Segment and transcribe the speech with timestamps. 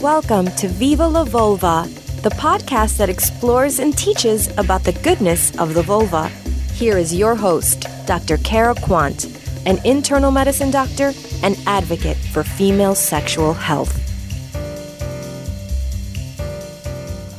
[0.00, 1.88] Welcome to Viva la Vulva,
[2.22, 6.28] the podcast that explores and teaches about the goodness of the vulva.
[6.74, 8.36] Here is your host, Dr.
[8.38, 9.24] Cara Quant,
[9.66, 11.12] an internal medicine doctor
[11.42, 13.98] and advocate for female sexual health.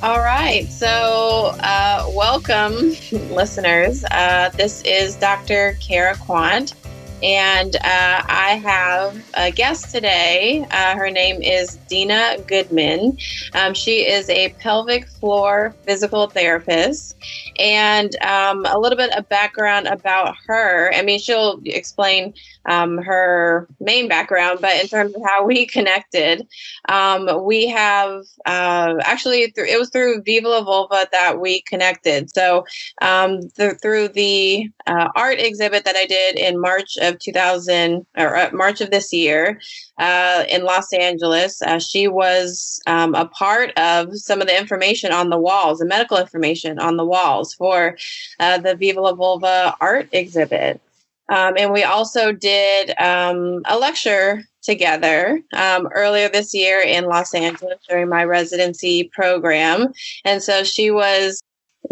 [0.04, 0.68] All right.
[0.70, 2.94] So, uh, welcome,
[3.34, 4.04] listeners.
[4.12, 5.78] Uh, this is Dr.
[5.80, 6.74] Cara Quant.
[7.22, 10.66] And uh, I have a guest today.
[10.72, 13.18] Uh, her name is Deena Goodman.
[13.54, 17.16] Um, she is a pelvic floor physical therapist.
[17.60, 20.94] And um, a little bit of background about her.
[20.94, 22.34] I mean, she'll explain
[22.70, 26.48] um, her main background, but in terms of how we connected,
[26.88, 32.34] um, we have uh, actually, th- it was through Viva La Vulva that we connected.
[32.34, 32.66] So,
[33.02, 38.36] um, th- through the uh, art exhibit that I did in March of 2000 or
[38.36, 39.60] uh, March of this year
[39.98, 41.62] uh, in Los Angeles.
[41.62, 45.86] Uh, she was um, a part of some of the information on the walls, the
[45.86, 47.98] medical information on the walls for
[48.40, 50.82] uh, the Viva La Vulva art exhibit.
[51.30, 57.34] Um, and we also did um, a lecture together um, earlier this year in Los
[57.34, 59.88] Angeles during my residency program.
[60.26, 61.42] And so she was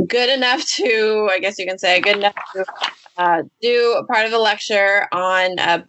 [0.08, 2.66] good enough to, I guess you can say, good enough to
[3.18, 5.84] uh, do a part of the lecture on uh,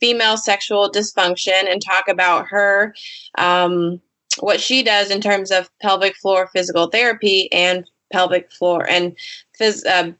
[0.00, 2.94] female sexual dysfunction and talk about her,
[3.38, 4.00] um,
[4.38, 9.16] what she does in terms of pelvic floor physical therapy and pelvic floor and
[9.60, 10.12] phys- uh,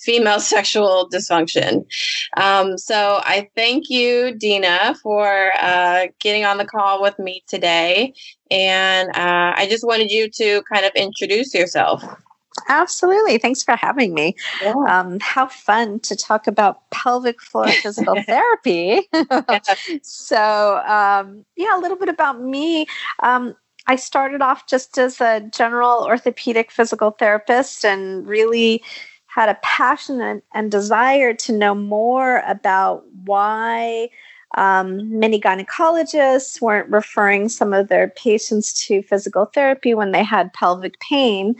[0.00, 1.84] female sexual dysfunction.
[2.36, 8.14] Um, so I thank you, Deena, for uh, getting on the call with me today.
[8.50, 12.04] And uh, I just wanted you to kind of introduce yourself.
[12.68, 13.38] Absolutely.
[13.38, 14.34] Thanks for having me.
[14.62, 14.74] Yeah.
[14.88, 19.02] Um, how fun to talk about pelvic floor physical therapy.
[20.02, 22.86] so, um, yeah, a little bit about me.
[23.22, 23.54] Um,
[23.86, 28.82] I started off just as a general orthopedic physical therapist and really
[29.34, 34.10] had a passion and, and desire to know more about why
[34.56, 40.52] um, many gynecologists weren't referring some of their patients to physical therapy when they had
[40.52, 41.54] pelvic pain.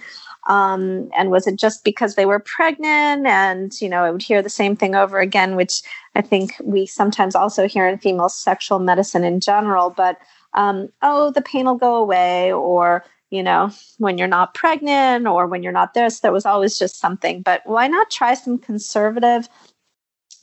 [0.49, 3.27] Um, and was it just because they were pregnant?
[3.27, 5.83] And, you know, I would hear the same thing over again, which
[6.17, 9.91] I think we sometimes also hear in female sexual medicine in general.
[9.91, 10.19] But,
[10.55, 15.47] um, oh, the pain will go away, or, you know, when you're not pregnant, or
[15.47, 17.43] when you're not this, there was always just something.
[17.43, 19.49] But why not try some conservative?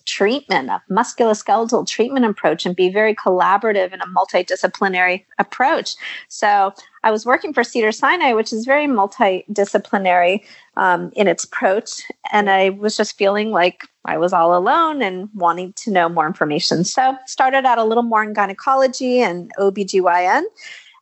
[0.08, 5.96] treatment, a musculoskeletal treatment approach, and be very collaborative in a multidisciplinary approach.
[6.30, 10.44] So I was working for Cedar Sinai, which is very multidisciplinary
[10.78, 12.02] um, in its approach.
[12.31, 16.25] And I was just feeling like I was all alone and wanting to know more
[16.25, 16.86] information.
[16.86, 20.44] So started out a little more in gynecology and OBGYN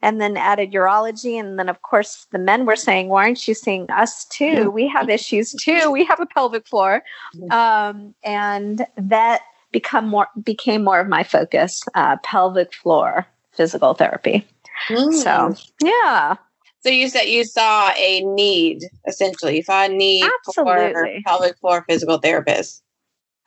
[0.06, 1.40] and then added urology.
[1.40, 4.70] And then, of course, the men were saying, Why aren't you seeing us too?
[4.70, 5.90] We have issues too.
[5.92, 7.02] We have a pelvic floor.
[7.50, 14.48] Um, and that become more became more of my focus uh, pelvic floor physical therapy.
[14.90, 15.14] Mm.
[15.14, 16.36] So, yeah.
[16.82, 19.56] So you said you saw a need, essentially.
[19.58, 20.94] You saw a need Absolutely.
[20.94, 22.82] for pelvic floor physical therapists.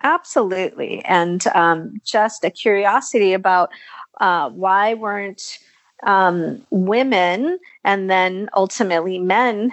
[0.02, 1.04] Absolutely.
[1.04, 3.70] And um, just a curiosity about
[4.20, 5.58] uh, why weren't
[6.04, 9.72] um, women and then ultimately men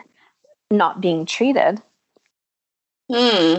[0.71, 1.81] not being treated.
[3.11, 3.55] Hmm.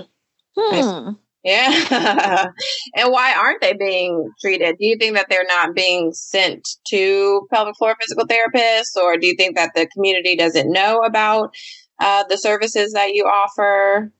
[0.57, 1.11] Hmm.
[1.47, 1.71] Yeah.
[2.97, 4.79] and why aren't they being treated?
[4.81, 9.29] Do you think that they're not being sent to pelvic floor physical therapists, or do
[9.29, 11.55] you think that the community doesn't know about
[12.01, 14.11] uh, the services that you offer?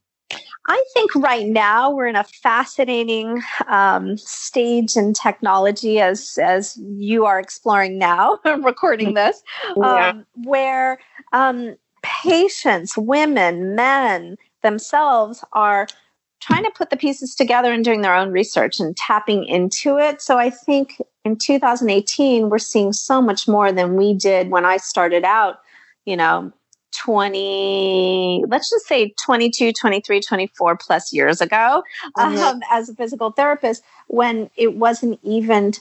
[0.69, 7.25] I think right now we're in a fascinating um, stage in technology, as as you
[7.25, 9.43] are exploring now, recording this,
[9.77, 10.09] yeah.
[10.09, 10.99] um, where
[11.33, 15.87] um, patients, women, men themselves are
[16.41, 20.21] trying to put the pieces together and doing their own research and tapping into it.
[20.21, 24.77] So I think in 2018 we're seeing so much more than we did when I
[24.77, 25.61] started out.
[26.05, 26.53] You know,
[26.97, 31.83] 20 let's just say 22 23 24 plus years ago
[32.17, 32.39] mm-hmm.
[32.39, 35.73] um, as a physical therapist when it wasn't even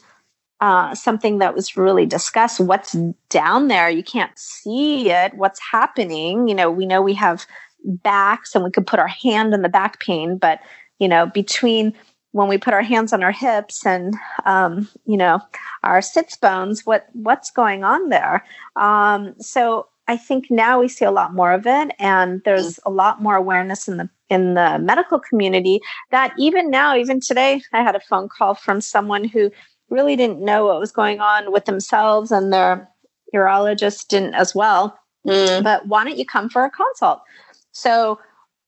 [0.61, 2.95] uh, something that was really discussed what's
[3.29, 3.89] down there?
[3.89, 5.33] You can't see it.
[5.33, 6.47] What's happening?
[6.47, 7.45] You know we know we have
[7.83, 10.59] backs and we could put our hand in the back pain but
[10.97, 11.93] you know between
[12.31, 14.15] when we put our hands on our hips and
[14.45, 15.39] um, you know
[15.83, 18.45] our sits bones what what's going on there?
[18.75, 22.91] Um, so I think now we see a lot more of it, and there's a
[22.91, 25.79] lot more awareness in the in the medical community
[26.11, 29.51] that even now, even today, I had a phone call from someone who
[29.89, 32.89] really didn't know what was going on with themselves and their
[33.33, 34.97] urologist didn't as well.
[35.27, 35.63] Mm.
[35.63, 37.21] But why don't you come for a consult?
[37.71, 38.19] So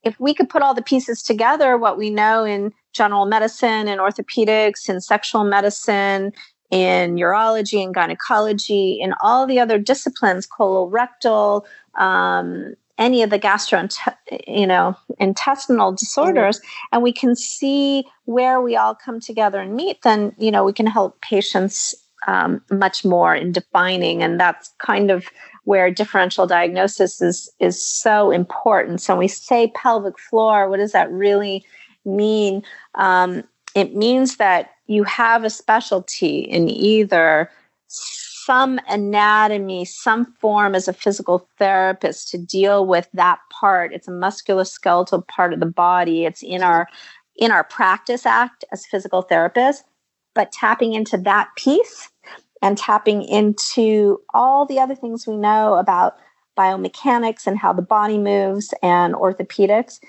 [0.04, 4.00] if we could put all the pieces together, what we know in general medicine and
[4.00, 6.34] orthopedics and sexual medicine
[6.70, 11.66] in urology and gynecology in all the other disciplines colorectal
[11.98, 13.88] um, any of the gastro
[14.48, 16.60] you know intestinal disorders.
[16.60, 16.88] Mm-hmm.
[16.94, 20.74] and we can see where we all come together and meet then you know we
[20.74, 21.96] can help patients
[22.28, 24.22] um, much more in defining.
[24.22, 25.28] And that's kind of
[25.64, 29.02] where differential diagnosis is is so important.
[29.02, 31.66] So when we say pelvic floor what does that really
[32.06, 32.64] mean?
[32.96, 33.44] Um,
[33.78, 37.52] it means that you have a specialty in either
[37.88, 43.94] some anatomy, some form as a physical therapist to deal with that part.
[43.94, 46.26] It's a musculoskeletal part of the body.
[46.26, 46.88] It's in our
[47.36, 49.84] in our practice act as physical therapists,
[50.34, 52.10] but tapping into that piece
[52.64, 56.18] and tapping into all the other things we know about
[56.58, 60.00] biomechanics and how the body moves and orthopedics,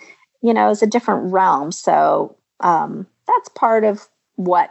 [0.40, 1.70] you know, is a different realm.
[1.70, 4.70] So um, that's part of what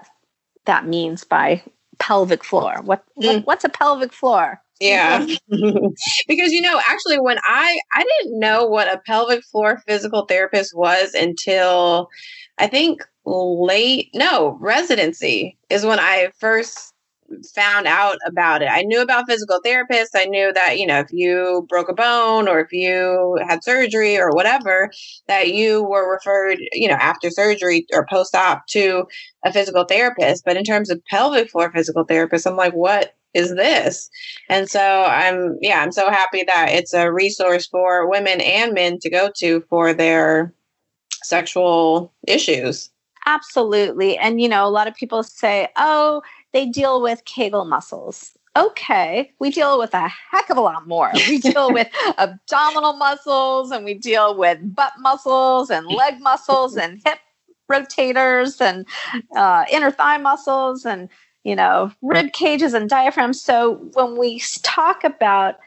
[0.65, 1.63] that means by
[2.00, 2.81] pelvic floor.
[2.83, 3.45] What, what mm.
[3.45, 4.62] what's a pelvic floor?
[4.80, 5.25] Yeah.
[6.27, 10.75] because you know, actually when I I didn't know what a pelvic floor physical therapist
[10.75, 12.09] was until
[12.57, 16.94] I think late no, residency is when I first
[17.53, 18.69] found out about it.
[18.71, 20.15] I knew about physical therapists.
[20.15, 24.18] I knew that, you know, if you broke a bone or if you had surgery
[24.18, 24.89] or whatever,
[25.27, 29.06] that you were referred, you know, after surgery or post op to
[29.44, 30.45] a physical therapist.
[30.45, 34.09] But in terms of pelvic floor physical therapist, I'm like, what is this?
[34.50, 39.00] And so I'm, yeah, I'm so happy that it's a resource for women and men
[39.00, 40.53] to go to for their
[41.24, 42.89] sexual issues.
[43.25, 44.18] Absolutely.
[44.18, 46.21] And, you know, a lot of people say, oh,
[46.53, 48.31] they deal with Kegel muscles.
[48.55, 51.11] Okay, we deal with a heck of a lot more.
[51.27, 56.99] We deal with abdominal muscles and we deal with butt muscles and leg muscles and
[57.05, 57.19] hip
[57.71, 58.88] rotators and
[59.35, 61.09] uh, inner thigh muscles and
[61.44, 63.39] you know rib cages and diaphragms.
[63.41, 65.57] So when we talk about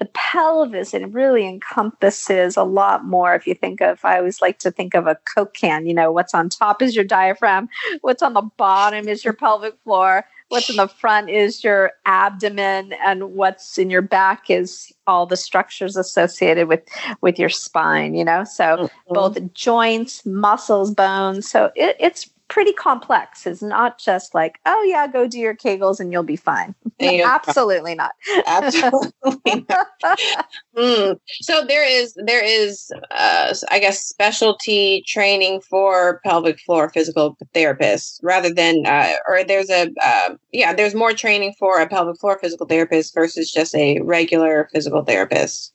[0.00, 4.58] the pelvis it really encompasses a lot more if you think of i always like
[4.58, 7.68] to think of a coke can you know what's on top is your diaphragm
[8.00, 12.94] what's on the bottom is your pelvic floor what's in the front is your abdomen
[13.04, 16.80] and what's in your back is all the structures associated with
[17.20, 19.14] with your spine you know so mm-hmm.
[19.14, 23.46] both joints muscles bones so it, it's pretty complex.
[23.46, 26.74] It's not just like, oh yeah, go do your Kegels and you'll be fine.
[27.00, 28.12] Absolutely not.
[28.46, 29.66] Absolutely.
[29.68, 29.86] Not.
[30.76, 31.18] mm.
[31.40, 38.18] So there is there is uh, I guess specialty training for pelvic floor physical therapists
[38.22, 42.38] rather than uh, or there's a uh, yeah there's more training for a pelvic floor
[42.40, 45.72] physical therapist versus just a regular physical therapist.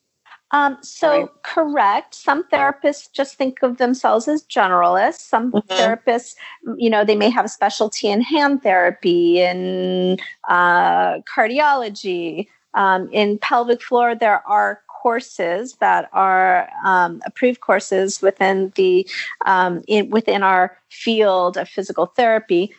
[0.56, 1.30] Um, so, right.
[1.44, 2.16] correct.
[2.16, 5.19] Some therapists just think of themselves as generalists.
[5.19, 5.69] Some mm-hmm.
[5.69, 6.36] therapists,
[6.78, 10.18] you know, they may have a specialty in hand therapy, in
[10.48, 14.16] uh, cardiology, um, in pelvic floor.
[14.16, 19.06] There are courses that are um, approved courses within the
[19.46, 22.74] um, in, within our field of physical therapy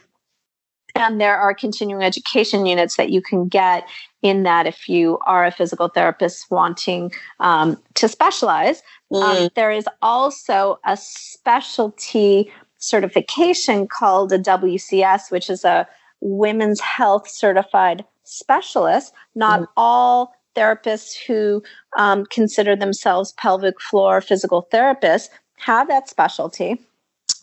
[0.96, 3.86] and there are continuing education units that you can get
[4.22, 8.82] in that if you are a physical therapist wanting um, to specialize.
[9.14, 9.42] Um, mm.
[9.42, 15.86] Um, there is also a specialty certification called a WCS, which is a
[16.20, 19.12] women's health certified specialist.
[19.34, 19.66] Not mm.
[19.76, 21.62] all therapists who
[21.98, 26.80] um, consider themselves pelvic floor physical therapists have that specialty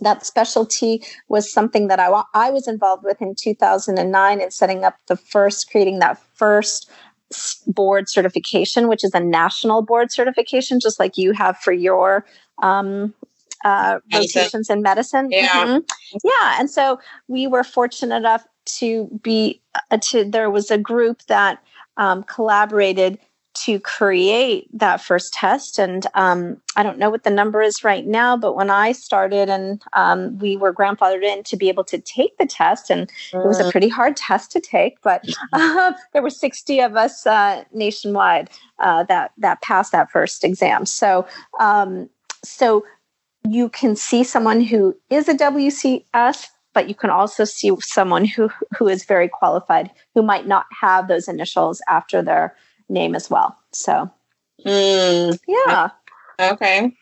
[0.03, 4.95] that specialty was something that I, I was involved with in 2009 in setting up
[5.07, 6.89] the first, creating that first
[7.67, 12.25] board certification, which is a national board certification, just like you have for your
[12.61, 13.13] um,
[13.65, 15.29] uh, rotations in medicine.
[15.31, 15.47] Yeah.
[15.47, 16.17] Mm-hmm.
[16.23, 16.55] Yeah.
[16.59, 21.63] And so we were fortunate enough to be, uh, to, there was a group that
[21.97, 23.19] um, collaborated
[23.53, 25.79] to create that first test.
[25.79, 29.49] And um, I don't know what the number is right now, but when I started
[29.49, 33.45] and um, we were grandfathered in to be able to take the test, and it
[33.45, 33.71] was a mm.
[33.71, 39.03] pretty hard test to take, but uh, there were 60 of us uh, nationwide uh,
[39.03, 40.85] that that passed that first exam.
[40.85, 41.27] So,
[41.59, 42.09] um,
[42.43, 42.85] so
[43.47, 48.49] you can see someone who is a WCS but you can also see someone who
[48.77, 52.55] who is very qualified who might not have those initials after their
[52.89, 53.57] name as well.
[53.71, 54.09] So,
[54.65, 55.89] mm, yeah.
[56.39, 56.95] Okay.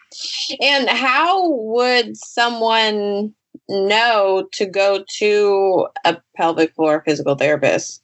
[0.59, 3.33] And how would someone
[3.69, 8.03] know to go to a pelvic floor physical therapist?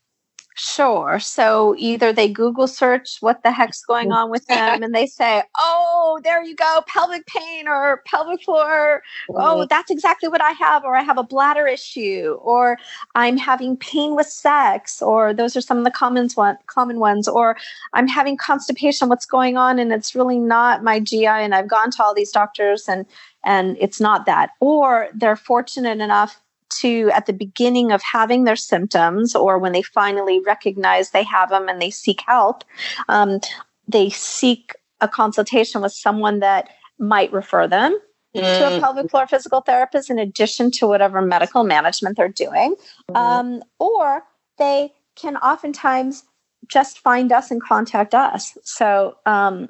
[0.60, 1.20] Sure.
[1.20, 5.44] So either they Google search what the heck's going on with them and they say,
[5.60, 9.04] oh, there you go, pelvic pain or pelvic floor.
[9.30, 10.84] Oh, that's exactly what I have.
[10.84, 12.78] Or I have a bladder issue or
[13.14, 15.00] I'm having pain with sex.
[15.00, 17.28] Or those are some of the common, one, common ones.
[17.28, 17.56] Or
[17.94, 19.10] I'm having constipation.
[19.10, 19.78] What's going on?
[19.78, 21.28] And it's really not my GI.
[21.28, 23.06] And I've gone to all these doctors and
[23.44, 24.50] and it's not that.
[24.60, 29.82] Or they're fortunate enough to at the beginning of having their symptoms or when they
[29.82, 32.64] finally recognize they have them and they seek help
[33.10, 33.40] um,
[33.88, 36.70] they seek a consultation with someone that
[37.00, 37.98] might refer them
[38.36, 38.80] to a mm.
[38.80, 42.76] pelvic floor physical therapist in addition to whatever medical management they're doing
[43.10, 43.16] mm.
[43.16, 44.24] um, or
[44.58, 46.24] they can oftentimes
[46.68, 49.70] just find us and contact us so um,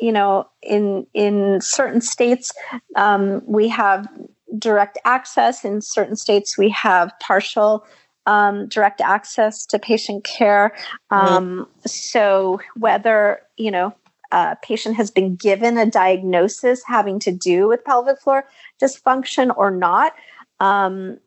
[0.00, 2.52] you know in in certain states
[2.96, 4.08] um, we have
[4.56, 5.64] direct access.
[5.64, 7.84] In certain states, we have partial
[8.26, 10.76] um, direct access to patient care.
[11.10, 11.34] Mm-hmm.
[11.34, 11.88] Um, mm-hmm.
[11.88, 13.94] So whether you know
[14.30, 18.44] a patient has been given a diagnosis having to do with pelvic floor
[18.80, 20.12] dysfunction or not.
[20.60, 21.18] Um,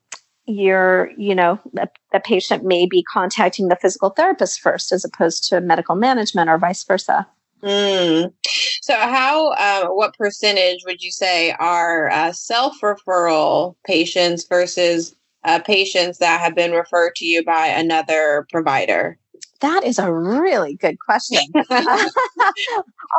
[0.45, 5.47] you're, you know, the, the patient may be contacting the physical therapist first as opposed
[5.49, 7.27] to medical management or vice versa.
[7.63, 8.33] Mm.
[8.81, 15.59] So, how, uh, what percentage would you say are uh, self referral patients versus uh,
[15.59, 19.17] patients that have been referred to you by another provider?
[19.61, 21.39] That is a really good question.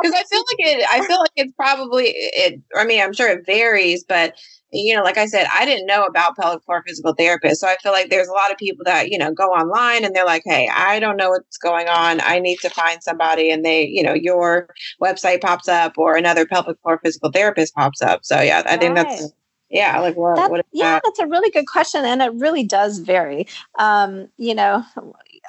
[0.01, 2.59] Because I feel like it, I feel like it's probably it.
[2.75, 4.35] I mean, I'm sure it varies, but
[4.73, 7.57] you know, like I said, I didn't know about pelvic floor physical therapists.
[7.57, 10.15] So I feel like there's a lot of people that, you know, go online and
[10.15, 12.19] they're like, hey, I don't know what's going on.
[12.21, 13.51] I need to find somebody.
[13.51, 14.67] And they, you know, your
[15.01, 18.25] website pops up or another pelvic floor physical therapist pops up.
[18.25, 18.79] So yeah, I right.
[18.79, 19.33] think that's
[19.73, 21.01] yeah like what, that, what yeah that?
[21.03, 23.47] that's a really good question and it really does vary
[23.79, 24.83] um, you know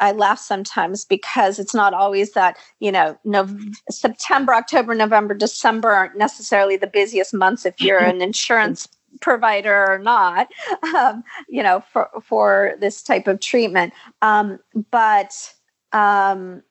[0.00, 3.46] i laugh sometimes because it's not always that you know no,
[3.90, 8.88] september october november december aren't necessarily the busiest months if you're an insurance
[9.24, 10.48] provider or not,
[10.94, 13.94] um, you know, for for this type of treatment.
[14.20, 14.58] Um,
[14.90, 15.52] but
[15.92, 16.62] um,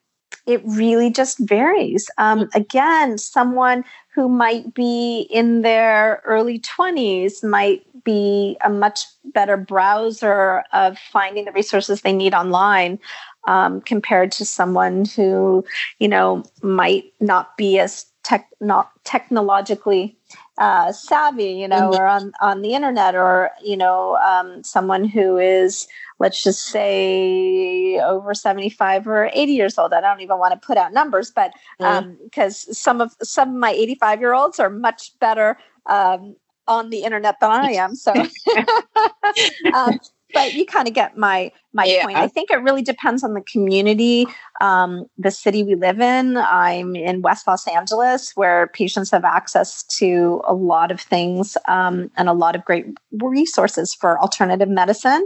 [0.46, 2.10] it really just varies.
[2.20, 3.84] Um, again, someone
[4.14, 11.46] who might be in their early 20s might be a much better browser of finding
[11.46, 13.00] the resources they need online
[13.48, 15.66] um, compared to someone who,
[16.00, 20.18] you know, might not be as tech, not technologically
[20.58, 22.02] uh, savvy, you know, mm-hmm.
[22.02, 25.88] or on, on the internet, or, you know, um, someone who is,
[26.20, 29.94] let's just say, over 75 or 80 years old.
[29.94, 33.56] I don't even want to put out numbers, but because um, some of some of
[33.56, 35.58] my 85 year olds are much better
[35.88, 36.36] um,
[36.68, 37.96] on the internet than I am.
[37.96, 38.14] So,
[39.74, 40.00] um,
[40.34, 42.04] but you kind of get my my yeah.
[42.04, 42.18] point.
[42.18, 44.28] I think it really depends on the community,
[44.62, 46.38] um, the city we live in.
[46.38, 52.12] I'm in West Los Angeles, where patients have access to a lot of things um,
[52.16, 55.26] and a lot of great resources for alternative medicine.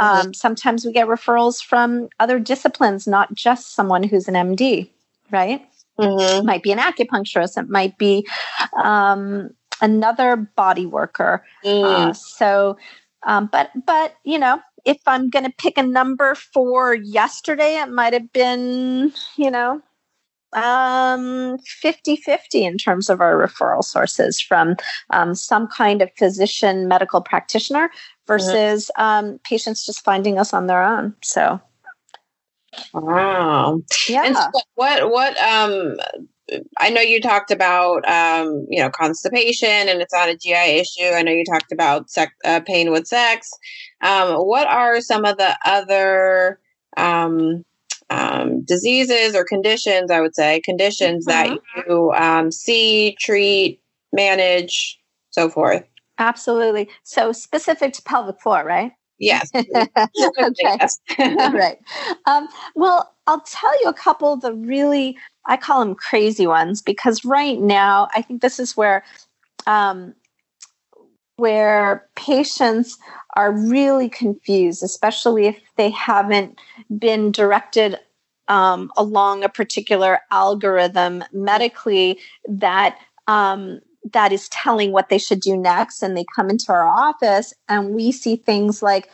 [0.00, 0.26] Mm-hmm.
[0.28, 4.90] Um, sometimes we get referrals from other disciplines, not just someone who's an MD,
[5.30, 5.62] right?
[5.98, 6.40] Mm-hmm.
[6.40, 7.58] It might be an acupuncturist.
[7.58, 8.26] It might be
[8.82, 9.50] um,
[9.80, 11.44] another body worker.
[11.64, 11.84] Mm.
[11.84, 12.76] Uh, so
[13.26, 17.90] um, but but you know, if I'm going to pick a number for yesterday, it
[17.90, 19.82] might have been you know
[20.54, 24.76] um 50 50 in terms of our referral sources from
[25.10, 27.90] um, some kind of physician medical practitioner
[28.26, 29.26] versus mm-hmm.
[29.26, 31.14] um, patients just finding us on their own.
[31.22, 31.60] So
[32.94, 33.82] wow.
[34.08, 35.96] Yeah and so what what um
[36.78, 41.14] I know you talked about, um, you know, constipation and it's not a GI issue.
[41.14, 43.50] I know you talked about sex, uh, pain with sex.
[44.02, 46.60] Um, what are some of the other
[46.96, 47.64] um,
[48.10, 51.54] um diseases or conditions, I would say, conditions mm-hmm.
[51.54, 53.80] that you um, see, treat,
[54.12, 54.98] manage,
[55.30, 55.84] so forth?
[56.18, 56.88] Absolutely.
[57.04, 58.92] So specific to pelvic floor, right?
[59.18, 59.50] Yes.
[59.54, 59.96] okay.
[60.62, 61.00] yes.
[61.18, 61.78] All right.
[62.26, 66.82] Um, well, I'll tell you a couple of the really I call them crazy ones
[66.82, 69.02] because right now I think this is where
[69.66, 70.14] um,
[71.36, 72.98] where patients
[73.36, 76.58] are really confused, especially if they haven't
[76.98, 77.98] been directed
[78.48, 83.80] um, along a particular algorithm medically that um,
[84.12, 87.90] that is telling what they should do next, and they come into our office and
[87.90, 89.08] we see things like,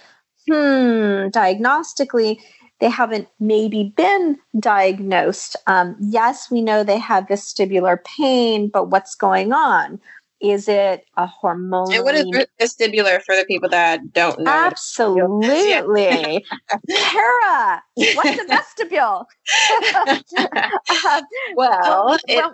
[0.46, 2.38] hmm, diagnostically,
[2.80, 5.56] they haven't maybe been diagnosed.
[5.66, 10.00] Um, yes, we know they have vestibular pain, but what's going on?
[10.40, 11.94] Is it a hormone?
[11.94, 12.26] And what is
[12.60, 14.50] vestibular for the people that don't know?
[14.50, 16.44] Absolutely.
[16.90, 19.26] Cara, what's the vestibule?
[20.36, 21.22] uh,
[21.56, 22.50] well, it, go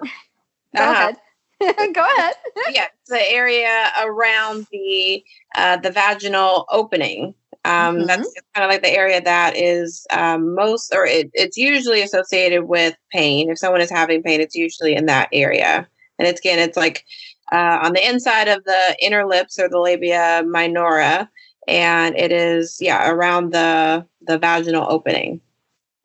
[0.77, 0.93] uh-huh.
[0.93, 1.17] ahead.
[1.93, 2.35] Go ahead.
[2.73, 5.23] yeah, the area around the
[5.57, 7.35] uh, the vaginal opening.
[7.67, 8.07] Um, mm-hmm.
[8.07, 12.65] That's kind of like the area that is um, most, or it, it's usually associated
[12.65, 13.51] with pain.
[13.51, 15.87] If someone is having pain, it's usually in that area.
[16.19, 17.05] And it's again, it's like
[17.53, 21.29] uh, on the inside of the inner lips or the labia minora,
[21.69, 25.43] and it is yeah around the the vaginal opening.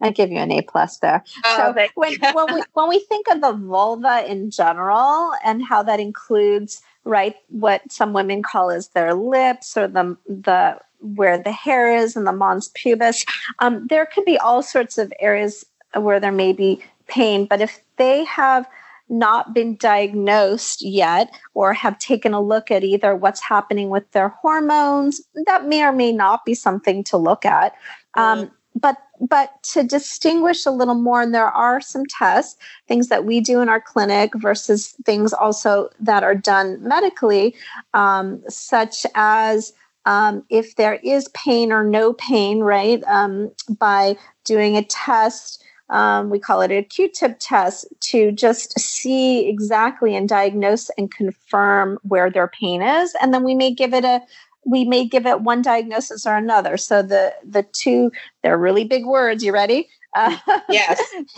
[0.01, 1.23] I give you an A plus there.
[1.45, 5.83] Oh, so when, when we when we think of the vulva in general and how
[5.83, 11.51] that includes right what some women call as their lips or the the where the
[11.51, 13.25] hair is and the mons pubis,
[13.59, 17.45] um, there could be all sorts of areas where there may be pain.
[17.45, 18.67] But if they have
[19.07, 24.29] not been diagnosed yet or have taken a look at either what's happening with their
[24.29, 27.75] hormones, that may or may not be something to look at.
[28.15, 28.53] Um, mm-hmm.
[28.79, 32.57] but but to distinguish a little more, and there are some tests,
[32.87, 37.55] things that we do in our clinic versus things also that are done medically,
[37.93, 39.73] um, such as
[40.05, 46.29] um, if there is pain or no pain, right, um, by doing a test um,
[46.29, 52.31] we call it a Q-tip test to just see exactly and diagnose and confirm where
[52.31, 54.21] their pain is, and then we may give it a
[54.65, 56.77] we may give it one diagnosis or another.
[56.77, 58.11] So the the two
[58.43, 59.43] they're really big words.
[59.43, 59.87] You ready?
[60.15, 60.37] Uh,
[60.69, 61.01] yes.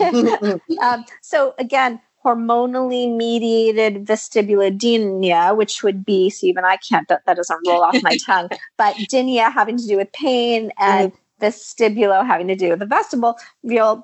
[0.82, 7.36] um, so again, hormonally mediated vestibulodynia, which would be, so even I can't, that, that
[7.36, 12.26] doesn't roll off my tongue, but dynia having to do with pain and mm-hmm vestibulo
[12.26, 13.36] having to do with the vestibule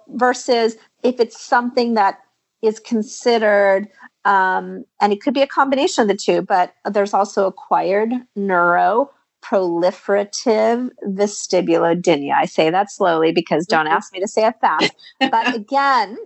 [0.09, 2.21] versus if it's something that
[2.63, 3.89] is considered
[4.25, 9.11] um, and it could be a combination of the two but there's also acquired neuro
[9.45, 13.95] proliferative vestibulodynia i say that slowly because don't mm-hmm.
[13.95, 16.17] ask me to say it fast but again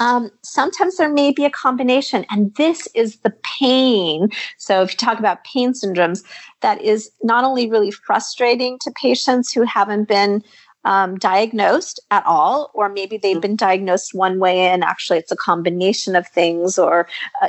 [0.00, 4.30] um, sometimes there may be a combination, and this is the pain.
[4.56, 6.24] So, if you talk about pain syndromes,
[6.62, 10.42] that is not only really frustrating to patients who haven't been
[10.84, 13.40] um, diagnosed at all, or maybe they've mm-hmm.
[13.40, 17.06] been diagnosed one way and actually it's a combination of things, or
[17.42, 17.48] uh,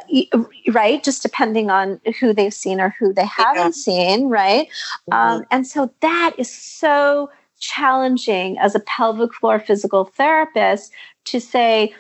[0.72, 3.70] right, just depending on who they've seen or who they haven't yeah.
[3.72, 4.68] seen, right?
[5.10, 5.14] Mm-hmm.
[5.14, 10.92] Um, and so that is so challenging as a pelvic floor physical therapist
[11.26, 11.94] to say,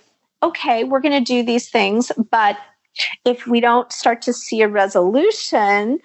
[0.43, 2.57] okay, we're going to do these things, but
[3.25, 5.99] if we don't start to see a resolution,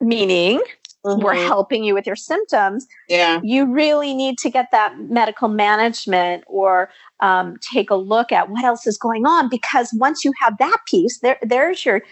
[0.00, 0.60] meaning
[1.04, 1.22] mm-hmm.
[1.22, 3.40] we're helping you with your symptoms, yeah.
[3.42, 8.64] you really need to get that medical management or um, take a look at what
[8.64, 9.48] else is going on.
[9.48, 12.02] Because once you have that piece, there, there's your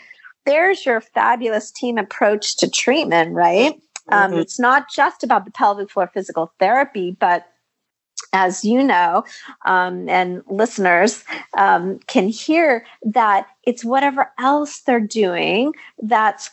[0.47, 3.75] there's your fabulous team approach to treatment, right?
[4.11, 4.35] Um, mm-hmm.
[4.35, 7.47] Um, it's not just about the pelvic floor physical therapy, but
[8.33, 9.25] as you know,
[9.65, 11.25] um, and listeners
[11.57, 15.73] um, can hear, that it's whatever else they're doing
[16.03, 16.49] that's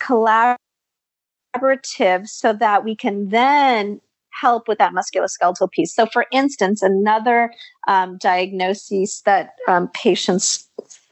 [1.56, 4.00] collaborative so that we can then
[4.32, 5.94] help with that musculoskeletal piece.
[5.94, 7.52] So, for instance, another
[7.88, 10.70] um, diagnosis that um, patients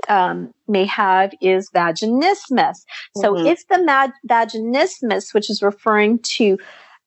[0.10, 2.76] um, may have is vaginismus.
[3.16, 3.48] So, mm-hmm.
[3.48, 6.58] if the mag- vaginismus, which is referring to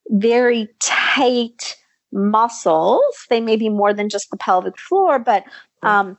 [0.09, 1.77] very tight
[2.13, 3.03] muscles.
[3.29, 5.45] They may be more than just the pelvic floor, but
[5.83, 6.17] um,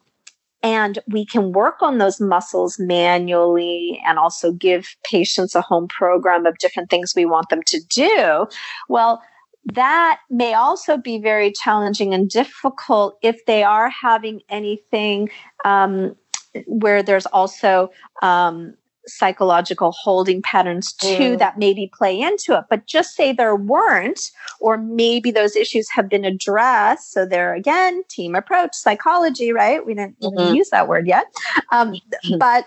[0.68, 6.46] and we can work on those muscles manually and also give patients a home program
[6.46, 8.46] of different things we want them to do.
[8.90, 9.22] Well,
[9.64, 15.30] that may also be very challenging and difficult if they are having anything
[15.64, 16.18] um,
[16.66, 17.90] where there's also
[18.22, 18.74] um,
[19.08, 21.40] psychological holding patterns too mm.
[21.40, 22.66] that maybe play into it.
[22.70, 24.20] But just say there weren't,
[24.60, 27.12] or maybe those issues have been addressed.
[27.12, 29.86] So they're again team approach psychology, right?
[29.86, 30.40] We didn't mm-hmm.
[30.40, 31.26] even use that word yet.
[31.72, 31.96] Um,
[32.40, 32.66] but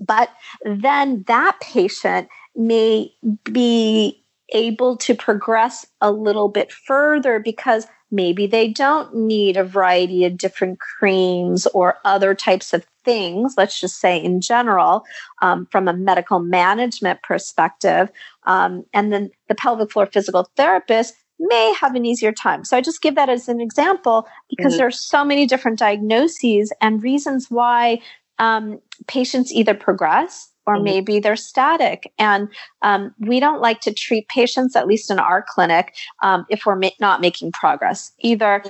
[0.00, 0.30] but
[0.64, 3.12] then that patient may
[3.44, 4.19] be
[4.52, 10.36] able to progress a little bit further because maybe they don't need a variety of
[10.36, 15.04] different creams or other types of things, let's just say in general,
[15.42, 18.10] um, from a medical management perspective.
[18.44, 22.64] Um, and then the pelvic floor physical therapist may have an easier time.
[22.64, 24.78] So I just give that as an example because mm-hmm.
[24.78, 28.00] there are so many different diagnoses and reasons why
[28.38, 30.84] um, patients either progress or mm-hmm.
[30.84, 32.12] maybe they're static.
[32.18, 32.48] And
[32.82, 36.76] um, we don't like to treat patients, at least in our clinic, um, if we're
[36.76, 38.12] ma- not making progress.
[38.20, 38.62] Either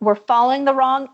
[0.00, 1.08] we're following the wrong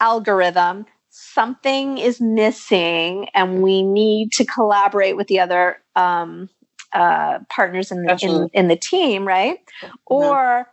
[0.00, 6.48] algorithm something is missing and we need to collaborate with the other um,
[6.92, 9.58] uh, partners in the, in, in, the team, right?
[9.82, 9.96] Mm-hmm.
[10.06, 10.68] Or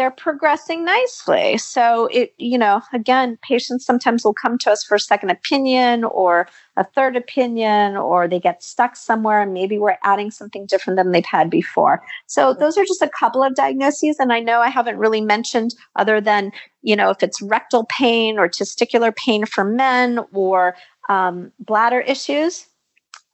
[0.00, 1.58] they're progressing nicely.
[1.58, 6.04] So it, you know, again, patients sometimes will come to us for a second opinion
[6.04, 10.96] or a third opinion, or they get stuck somewhere and maybe we're adding something different
[10.96, 12.02] than they've had before.
[12.28, 14.18] So those are just a couple of diagnoses.
[14.18, 18.38] And I know I haven't really mentioned other than, you know, if it's rectal pain
[18.38, 20.76] or testicular pain for men or
[21.10, 22.66] um, bladder issues.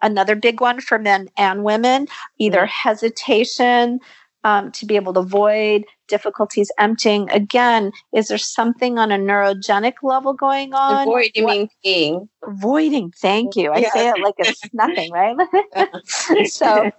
[0.02, 2.08] Another big one for men and women,
[2.40, 2.88] either mm-hmm.
[2.88, 4.00] hesitation,
[4.46, 7.30] um, to be able to void, difficulties emptying.
[7.30, 11.06] Again, is there something on a neurogenic level going on?
[11.06, 11.56] Void, you what?
[11.56, 12.28] mean peeing.
[12.48, 13.72] Voiding, thank you.
[13.72, 13.92] I yeah.
[13.92, 15.36] say it like it's nothing, right?
[16.46, 16.90] so,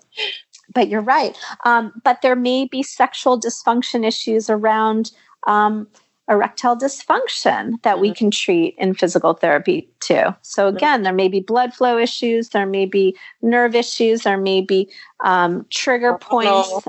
[0.73, 1.37] but you're right.
[1.65, 5.11] Um, but there may be sexual dysfunction issues around.
[5.45, 5.87] Um,
[6.29, 8.15] erectile dysfunction that we mm-hmm.
[8.15, 10.23] can treat in physical therapy too.
[10.41, 10.75] So mm-hmm.
[10.75, 14.89] again, there may be blood flow issues, there may be nerve issues, there may be
[15.23, 16.85] um, trigger points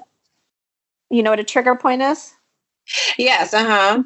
[1.10, 2.34] you know what a trigger point is?
[3.18, 4.02] Yes, uh huh.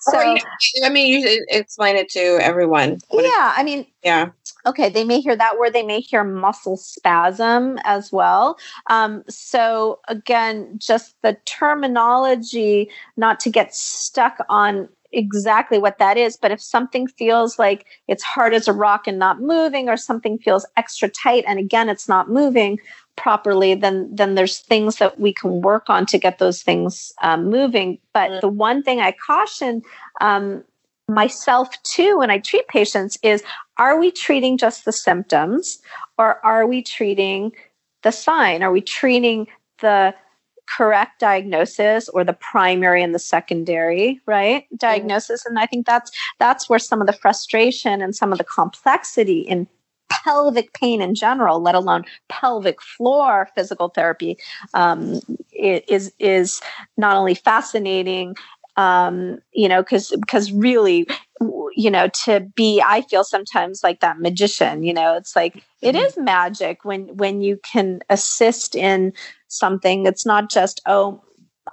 [0.00, 0.36] so,
[0.84, 2.98] I mean, you explain it to everyone.
[3.12, 4.30] yeah, I mean, yeah.
[4.66, 5.72] Okay, they may hear that word.
[5.72, 8.58] They may hear muscle spasm as well.
[8.88, 16.36] Um, so again, just the terminology, not to get stuck on exactly what that is,
[16.36, 20.38] but if something feels like it's hard as a rock and not moving, or something
[20.38, 22.78] feels extra tight and again it's not moving,
[23.16, 27.48] properly, then then there's things that we can work on to get those things um,
[27.50, 27.98] moving.
[28.12, 28.40] But mm-hmm.
[28.40, 29.82] the one thing I caution
[30.20, 30.64] um,
[31.08, 33.42] myself too when I treat patients is:
[33.78, 35.78] Are we treating just the symptoms,
[36.18, 37.52] or are we treating
[38.02, 38.62] the sign?
[38.62, 39.46] Are we treating
[39.80, 40.14] the
[40.66, 44.76] correct diagnosis or the primary and the secondary right mm-hmm.
[44.76, 48.44] diagnosis and i think that's that's where some of the frustration and some of the
[48.44, 49.66] complexity in
[50.24, 54.36] pelvic pain in general, let alone pelvic floor physical therapy,
[54.74, 55.20] um,
[55.52, 56.60] is is
[56.96, 58.36] not only fascinating.
[58.76, 61.06] Um, you know, because because really,
[61.74, 64.82] you know, to be, I feel sometimes like that magician.
[64.82, 66.04] You know, it's like it mm-hmm.
[66.04, 69.12] is magic when when you can assist in
[69.48, 70.06] something.
[70.06, 71.22] It's not just oh,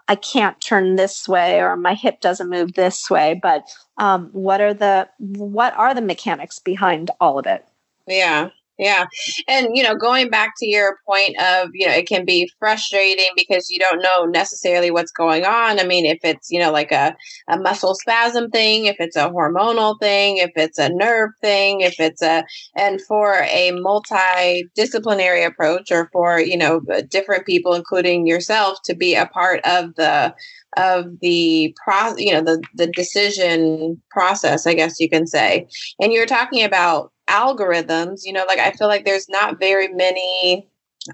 [0.07, 3.63] I can't turn this way or my hip doesn't move this way, but
[3.97, 7.65] um, what are the what are the mechanics behind all of it?
[8.09, 8.49] Yeah.
[8.79, 9.07] Yeah.
[9.49, 13.27] And, you know, going back to your point of, you know, it can be frustrating
[13.35, 15.81] because you don't know necessarily what's going on.
[15.81, 17.13] I mean, if it's, you know, like a,
[17.49, 21.99] a muscle spasm thing, if it's a hormonal thing, if it's a nerve thing, if
[21.99, 22.45] it's a,
[22.77, 29.13] and for a multidisciplinary approach or for, you know, different people, including yourself, to be
[29.13, 30.33] a part of the,
[30.77, 35.67] of the pro you know the the decision process i guess you can say
[35.99, 40.67] and you're talking about algorithms you know like i feel like there's not very many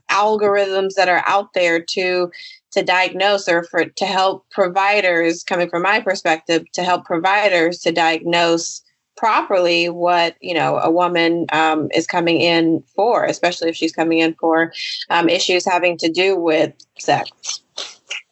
[0.10, 2.32] algorithms that are out there to
[2.72, 7.92] to diagnose or for to help providers coming from my perspective to help providers to
[7.92, 8.82] diagnose
[9.16, 14.20] properly what you know a woman um, is coming in for especially if she's coming
[14.20, 14.74] in for
[15.10, 17.62] um, issues having to do with sex.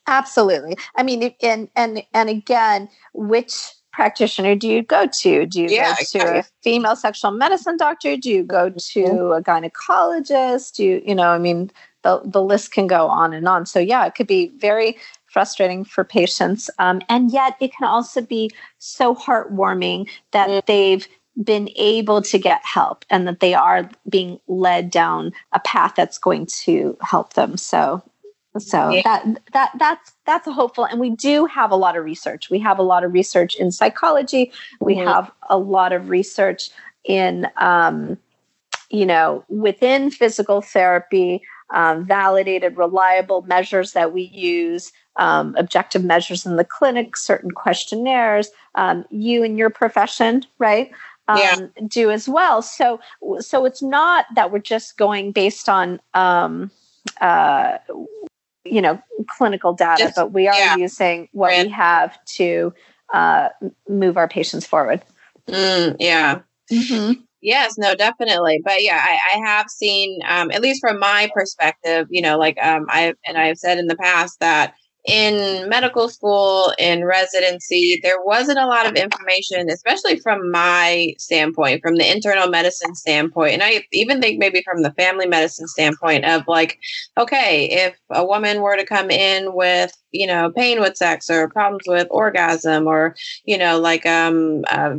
[0.07, 0.75] Absolutely.
[0.95, 5.45] I mean and and and again which practitioner do you go to?
[5.45, 8.17] Do you yeah, go to a female sexual medicine doctor?
[8.17, 9.31] Do you go to mm-hmm.
[9.31, 10.75] a gynecologist?
[10.75, 13.65] Do you, you know, I mean, the, the list can go on and on.
[13.65, 16.69] So, yeah, it could be very frustrating for patients.
[16.79, 20.59] Um, and yet, it can also be so heartwarming that mm-hmm.
[20.67, 21.07] they've
[21.41, 26.17] been able to get help and that they are being led down a path that's
[26.17, 27.57] going to help them.
[27.57, 28.03] So,
[28.59, 29.01] so yeah.
[29.03, 32.59] that that that's that's a hopeful and we do have a lot of research we
[32.59, 35.07] have a lot of research in psychology we mm-hmm.
[35.07, 36.69] have a lot of research
[37.03, 38.17] in um,
[38.89, 41.41] you know within physical therapy
[41.73, 48.49] um, validated reliable measures that we use um, objective measures in the clinic certain questionnaires
[48.75, 50.91] um, you and your profession right
[51.27, 51.67] um, yeah.
[51.87, 52.99] do as well so
[53.39, 56.69] so it's not that we're just going based on um,
[57.21, 57.77] uh,
[58.65, 60.75] you know clinical data Just, but we are yeah.
[60.75, 61.67] using what Brand.
[61.67, 62.73] we have to
[63.13, 63.49] uh,
[63.87, 65.01] move our patients forward
[65.47, 66.39] mm, yeah
[66.71, 67.13] mm-hmm.
[67.41, 72.07] yes no definitely but yeah i, I have seen um, at least from my perspective
[72.09, 74.73] you know like um, i and i've said in the past that
[75.05, 81.81] in medical school, in residency, there wasn't a lot of information, especially from my standpoint,
[81.81, 83.53] from the internal medicine standpoint.
[83.53, 86.79] And I even think maybe from the family medicine standpoint of like,
[87.17, 91.49] okay, if a woman were to come in with, you know, pain with sex or
[91.49, 94.91] problems with orgasm or, you know, like um, uh,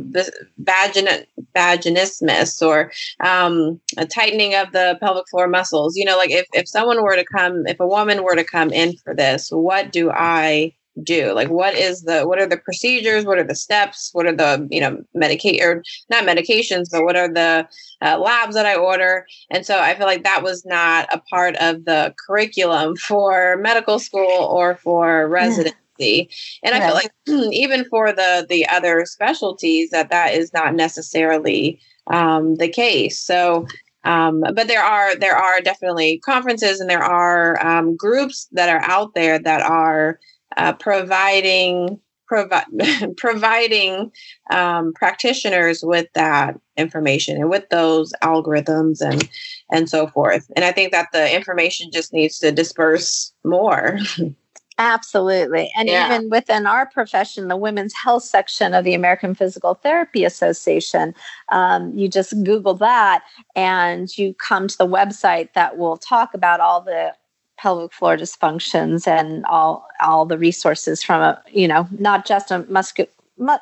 [0.61, 2.91] vagin- vaginismus or
[3.21, 7.15] um, a tightening of the pelvic floor muscles, you know, like if, if someone were
[7.15, 11.31] to come, if a woman were to come in for this, what do I do?
[11.31, 13.23] Like, what is the, what are the procedures?
[13.23, 14.09] What are the steps?
[14.11, 17.65] What are the, you know, medicate or not medications, but what are the
[18.01, 19.25] uh, labs that I order?
[19.49, 23.99] And so I feel like that was not a part of the curriculum for medical
[23.99, 26.29] school or for residency.
[26.61, 27.11] And I feel like
[27.53, 33.17] even for the the other specialties that that is not necessarily um, the case.
[33.17, 33.65] So
[34.05, 38.81] um, but there are there are definitely conferences and there are um, groups that are
[38.89, 40.19] out there that are
[40.57, 44.11] uh, providing provi- providing
[44.51, 49.29] um, practitioners with that information and with those algorithms and
[49.71, 50.49] and so forth.
[50.55, 53.97] And I think that the information just needs to disperse more.
[54.77, 55.71] Absolutely.
[55.77, 56.13] And yeah.
[56.13, 61.15] even within our profession, the women's health section of the American Physical Therapy Association,
[61.49, 63.23] um, you just Google that
[63.55, 67.13] and you come to the website that will talk about all the
[67.57, 72.65] pelvic floor dysfunctions and all all the resources from a you know not just a
[72.67, 73.09] muscular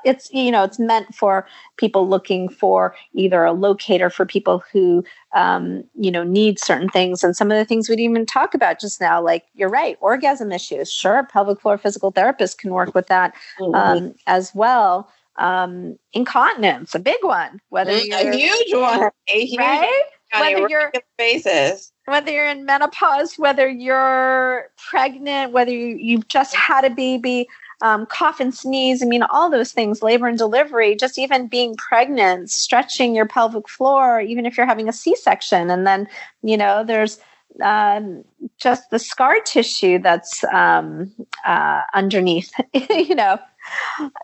[0.03, 5.03] it's you know it's meant for people looking for either a locator for people who
[5.35, 7.23] um, you know need certain things.
[7.23, 9.97] And some of the things we didn't even talk about just now like you're right
[10.01, 10.91] orgasm issues.
[10.91, 13.75] Sure pelvic floor physical therapists can work with that mm-hmm.
[13.75, 15.09] um, as well.
[15.37, 20.03] Um, incontinence a big one whether mm, you're a huge one a huge right?
[20.31, 26.85] whether you're basis whether you're in menopause whether you're pregnant whether you, you've just had
[26.85, 27.47] a baby
[27.81, 29.01] um, cough and sneeze.
[29.01, 33.67] I mean, all those things, labor and delivery, just even being pregnant, stretching your pelvic
[33.67, 35.69] floor, even if you're having a C section.
[35.69, 36.07] And then,
[36.41, 37.19] you know, there's
[37.61, 38.23] um,
[38.57, 41.11] just the scar tissue that's um,
[41.45, 42.51] uh, underneath,
[42.89, 43.39] you know,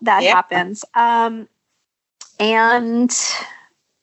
[0.01, 0.33] that yeah.
[0.33, 0.83] happens.
[0.95, 1.47] Um,
[2.39, 3.15] and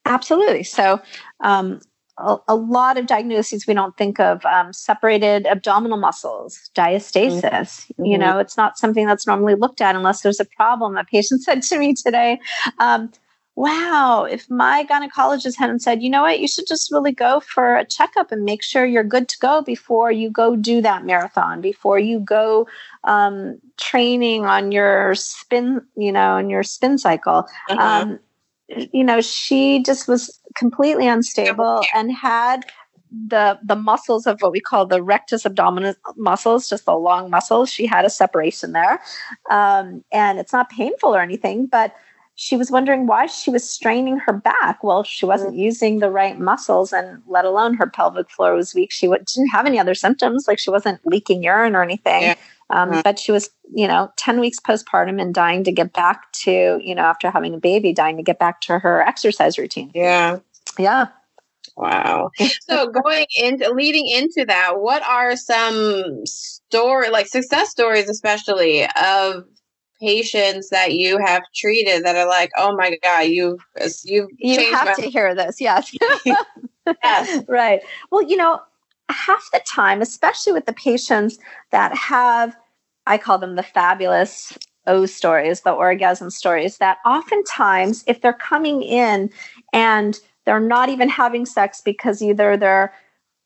[0.04, 0.62] absolutely.
[0.62, 1.00] So,
[1.40, 1.80] um,
[2.18, 7.42] a, a, lot of diagnoses we don't think of um, separated abdominal muscles diastasis.
[7.42, 8.04] Mm-hmm.
[8.04, 10.96] you know it's not something that's normally looked at unless there's a problem.
[10.96, 12.40] A patient said to me today
[12.78, 13.10] um,
[13.54, 16.40] wow if my gynecologist hadn't said you know what?
[16.40, 19.62] You should just really go for a checkup and make sure you're good to go
[19.62, 22.66] before you go do that marathon before you go
[23.04, 28.16] um, training on your spin you know on your spin cycle uh-huh.
[28.68, 32.64] You know she just was completely unstable and had
[33.28, 37.70] the the muscles of what we call the rectus abdominis muscles, just the long muscles.
[37.70, 39.00] She had a separation there,
[39.50, 41.94] um, and it's not painful or anything, but
[42.34, 44.84] she was wondering why she was straining her back.
[44.84, 45.58] Well, she wasn't mm.
[45.58, 48.92] using the right muscles, and let alone her pelvic floor was weak.
[48.92, 52.22] She w- didn't have any other symptoms, like she wasn't leaking urine or anything.
[52.22, 52.34] Yeah.
[52.70, 53.00] Um, mm-hmm.
[53.04, 56.94] But she was, you know, 10 weeks postpartum and dying to get back to, you
[56.94, 59.90] know, after having a baby, dying to get back to her exercise routine.
[59.94, 60.38] Yeah.
[60.78, 61.06] Yeah.
[61.76, 62.30] Wow.
[62.68, 69.44] So going into leading into that, what are some story like success stories especially of
[70.00, 73.58] patients that you have treated that are like, "Oh my god, you
[74.04, 75.94] you you have my- to hear this." Yes.
[77.04, 77.44] yes.
[77.48, 77.82] Right.
[78.10, 78.60] Well, you know,
[79.08, 81.38] half the time, especially with the patients
[81.70, 82.56] that have
[83.08, 88.82] I call them the fabulous O stories, the orgasm stories, that oftentimes if they're coming
[88.82, 89.30] in
[89.72, 92.92] and they're not even having sex because either their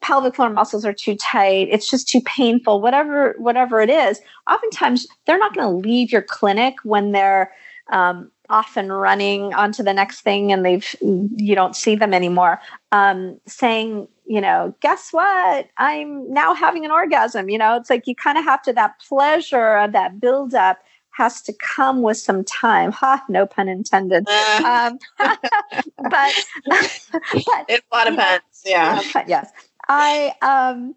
[0.00, 4.18] pelvic floor muscles are too tight it's just too painful whatever whatever it is
[4.50, 7.52] oftentimes they're not going to leave your clinic when they're
[7.92, 12.60] um, off and running onto the next thing and they've you don't see them anymore.
[12.92, 18.06] Um, saying you know guess what i'm now having an orgasm you know it's like
[18.06, 20.78] you kind of have to that pleasure of that build up
[21.10, 22.92] has to come with some time.
[22.92, 24.26] Ha, no pun intended.
[24.28, 24.60] Uh.
[24.70, 26.34] Um, but,
[26.66, 28.42] but it's a lot of puns.
[28.64, 29.02] Yeah.
[29.26, 29.50] yes.
[29.88, 30.94] I um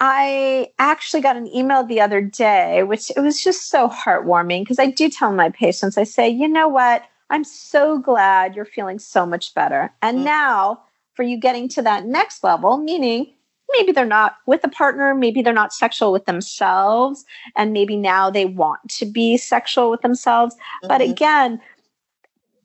[0.00, 4.78] I actually got an email the other day, which it was just so heartwarming because
[4.78, 7.04] I do tell my patients, I say, you know what?
[7.30, 9.92] I'm so glad you're feeling so much better.
[10.02, 10.24] And mm.
[10.24, 10.82] now
[11.16, 13.32] for you getting to that next level, meaning
[13.72, 17.24] maybe they're not with a partner, maybe they're not sexual with themselves,
[17.56, 20.54] and maybe now they want to be sexual with themselves.
[20.54, 20.88] Mm-hmm.
[20.88, 21.60] But again,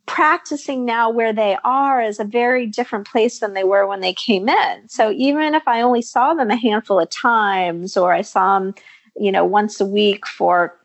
[0.05, 4.13] practicing now where they are is a very different place than they were when they
[4.13, 4.89] came in.
[4.89, 8.75] So even if I only saw them a handful of times or I saw them
[9.17, 10.77] you know, once a week for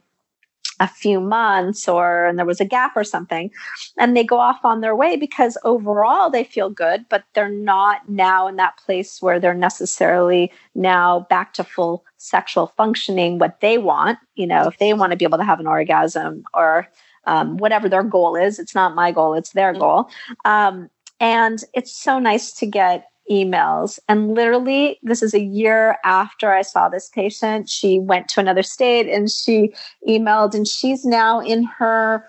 [0.81, 3.51] a few months or and there was a gap or something
[3.97, 8.09] and they go off on their way because overall they feel good but they're not
[8.09, 13.79] now in that place where they're necessarily now back to full sexual functioning what they
[13.79, 16.87] want you know if they want to be able to have an orgasm or
[17.25, 19.81] um, whatever their goal is it's not my goal it's their mm-hmm.
[19.81, 20.11] goal
[20.45, 23.99] um, and it's so nice to get emails.
[24.09, 27.69] And literally, this is a year after I saw this patient.
[27.69, 29.75] She went to another state and she
[30.09, 32.29] emailed, and she's now in her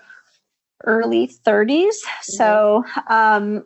[0.84, 1.66] early 30s.
[1.66, 2.32] Mm-hmm.
[2.32, 3.64] So, um,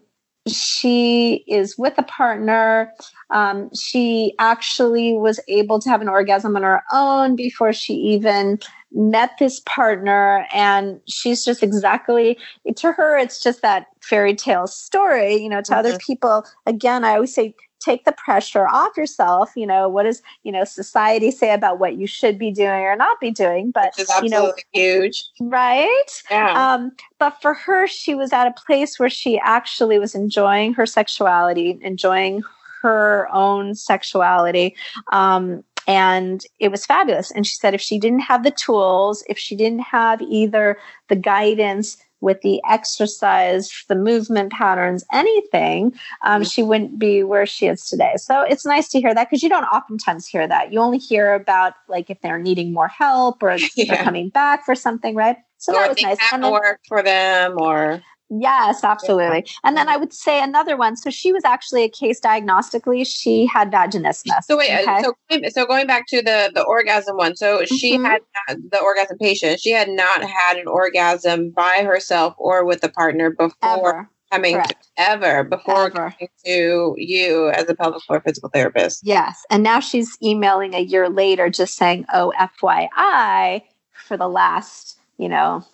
[0.49, 2.92] she is with a partner.
[3.31, 8.59] Um, she actually was able to have an orgasm on her own before she even
[8.94, 12.38] met this partner and she's just exactly
[12.76, 15.87] to her it's just that fairy tale story you know to mm-hmm.
[15.87, 20.22] other people again i always say take the pressure off yourself you know what does
[20.44, 23.92] you know society say about what you should be doing or not be doing but
[24.22, 26.74] you know huge right yeah.
[26.74, 30.87] um but for her she was at a place where she actually was enjoying her
[30.87, 32.42] sexuality enjoying
[32.83, 34.74] her own sexuality
[35.12, 37.31] um, and it was fabulous.
[37.31, 41.16] And she said if she didn't have the tools, if she didn't have either the
[41.16, 45.92] guidance with the exercise, the movement patterns, anything,
[46.23, 48.12] um, she wouldn't be where she is today.
[48.16, 50.73] So it's nice to hear that because you don't oftentimes hear that.
[50.73, 53.85] You only hear about like if they're needing more help or yeah.
[53.88, 55.37] they're coming back for something, right?
[55.59, 56.18] So or that was nice.
[56.33, 58.01] And then, work for them or
[58.40, 59.47] Yes, absolutely.
[59.62, 60.97] And then I would say another one.
[60.97, 63.07] So she was actually a case diagnostically.
[63.07, 64.45] She had vaginismus.
[64.45, 65.03] So wait, uh, okay?
[65.03, 67.37] so so going back to the the orgasm one.
[67.37, 68.07] So she mm-hmm.
[68.07, 68.23] had
[68.71, 69.61] the orgasm patient.
[69.61, 73.55] She had not had an orgasm by herself or with a partner before.
[73.62, 74.09] Ever.
[74.31, 75.92] Coming to, ever before ever.
[75.92, 79.03] coming to you as a pelvic floor physical therapist.
[79.05, 79.45] Yes.
[79.51, 83.61] And now she's emailing a year later just saying, oh, FYI,
[83.92, 85.66] for the last, you know,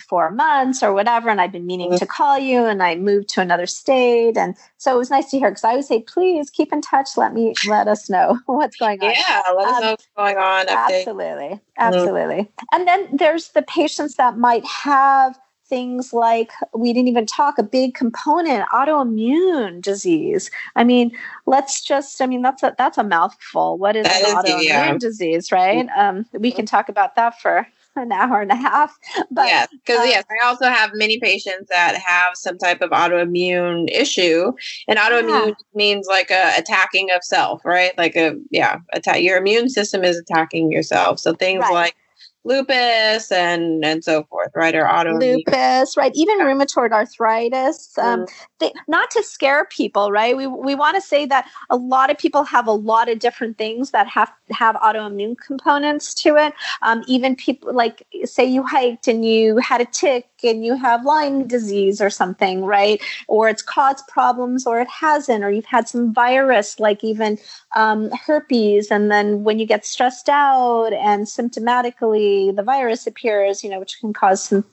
[0.00, 3.40] four months or whatever and i've been meaning to call you and i moved to
[3.40, 6.72] another state and so it was nice to hear because i would say please keep
[6.72, 7.16] in touch.
[7.16, 9.10] Let me let us know what's going on.
[9.10, 11.00] Yeah let us um, know what's going on update.
[11.00, 12.64] absolutely absolutely mm-hmm.
[12.72, 15.38] and then there's the patients that might have
[15.70, 20.50] things like we didn't even talk a big component autoimmune disease.
[20.76, 21.12] I mean
[21.46, 23.78] let's just i mean that's a that's a mouthful.
[23.78, 24.98] What is that an is, autoimmune yeah.
[24.98, 25.88] disease right?
[25.96, 27.66] Um, we can talk about that for
[28.00, 28.98] an hour and a half.
[29.30, 32.90] But yes, because uh, yes, I also have many patients that have some type of
[32.90, 34.52] autoimmune issue,
[34.88, 35.54] and autoimmune yeah.
[35.74, 37.96] means like a attacking of self, right?
[37.96, 39.22] Like a yeah, attack.
[39.22, 41.20] Your immune system is attacking yourself.
[41.20, 41.72] So things right.
[41.72, 41.96] like
[42.44, 44.74] lupus and and so forth, right?
[44.74, 46.12] Or auto lupus, right?
[46.14, 47.96] Even rheumatoid arthritis.
[47.98, 48.32] Um, mm.
[48.58, 50.36] they, not to scare people, right?
[50.36, 53.58] We we want to say that a lot of people have a lot of different
[53.58, 56.54] things that have have autoimmune components to it.
[56.82, 61.04] Um, even people like say you hiked and you had a tick and you have
[61.04, 63.02] Lyme disease or something, right?
[63.28, 67.38] Or it's caused problems or it hasn't, or you've had some virus like even
[67.76, 73.70] um, herpes, and then when you get stressed out and symptomatically the virus appears, you
[73.70, 74.64] know, which can cause some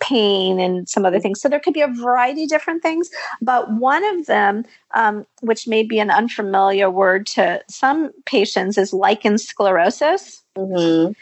[0.00, 1.40] pain and some other things.
[1.40, 3.10] So there could be a variety of different things,
[3.42, 8.92] but one of them, um, which may be an unfamiliar word to some patients, is
[8.92, 10.42] lichen sclerosis.
[10.56, 11.12] Mm-hmm.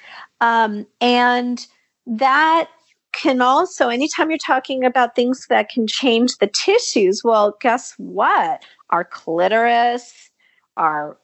[0.40, 1.66] Um, and
[2.06, 2.68] that
[3.14, 8.64] can also, anytime you're talking about things that can change the tissues, well, guess what?
[8.90, 10.30] Our clitoris,
[10.76, 11.16] our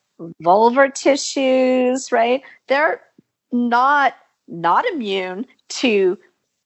[0.42, 2.42] vulvar tissues, right?
[2.68, 3.00] They're
[3.52, 4.14] not
[4.48, 6.18] not immune to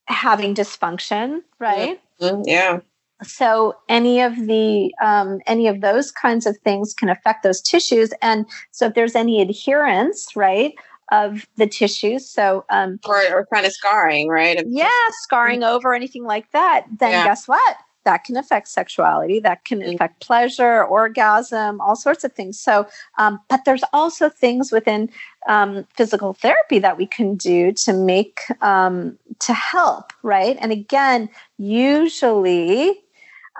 [0.07, 2.01] having dysfunction, right?
[2.21, 2.43] Mm-hmm.
[2.47, 2.81] Yeah.
[3.23, 8.13] So any of the um, any of those kinds of things can affect those tissues,
[8.21, 10.75] and so if there's any adherence, right,
[11.13, 14.63] of the tissues, so um, or, or kind of scarring, right?
[14.67, 14.89] Yeah,
[15.23, 16.87] scarring over anything like that.
[16.99, 17.25] Then yeah.
[17.25, 17.77] guess what?
[18.05, 19.95] that can affect sexuality, that can mm.
[19.95, 22.59] affect pleasure, orgasm, all sorts of things.
[22.59, 22.87] So,
[23.19, 25.11] um, but there's also things within
[25.49, 30.57] um, physical therapy that we can do to make um, to help, right?
[30.61, 32.91] And again, usually,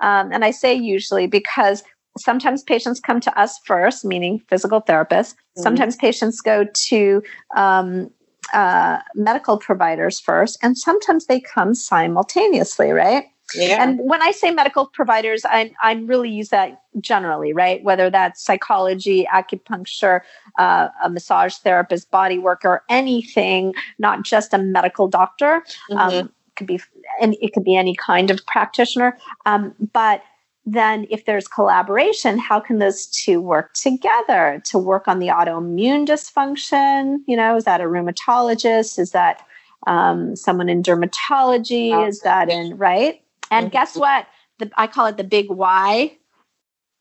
[0.01, 1.83] um, and I say usually because
[2.17, 5.35] sometimes patients come to us first, meaning physical therapists.
[5.57, 5.63] Mm.
[5.63, 7.23] Sometimes patients go to
[7.55, 8.09] um,
[8.53, 13.25] uh, medical providers first, and sometimes they come simultaneously, right?
[13.53, 13.83] Yeah.
[13.83, 17.83] And when I say medical providers, I'm I'm really use that generally, right?
[17.83, 20.21] Whether that's psychology, acupuncture,
[20.57, 25.63] uh, a massage therapist, body worker, anything, not just a medical doctor.
[25.91, 25.97] Mm-hmm.
[25.97, 26.79] Um, could be
[27.21, 29.17] and it could be any kind of practitioner.
[29.45, 30.23] Um, but
[30.65, 36.07] then if there's collaboration, how can those two work together to work on the autoimmune
[36.07, 37.19] dysfunction?
[37.27, 38.97] You know, is that a rheumatologist?
[38.97, 39.45] Is that
[39.85, 41.91] um, someone in dermatology?
[41.93, 43.21] Oh, is that in right?
[43.51, 43.73] And mm-hmm.
[43.73, 44.27] guess what?
[44.57, 46.17] The, I call it the big Y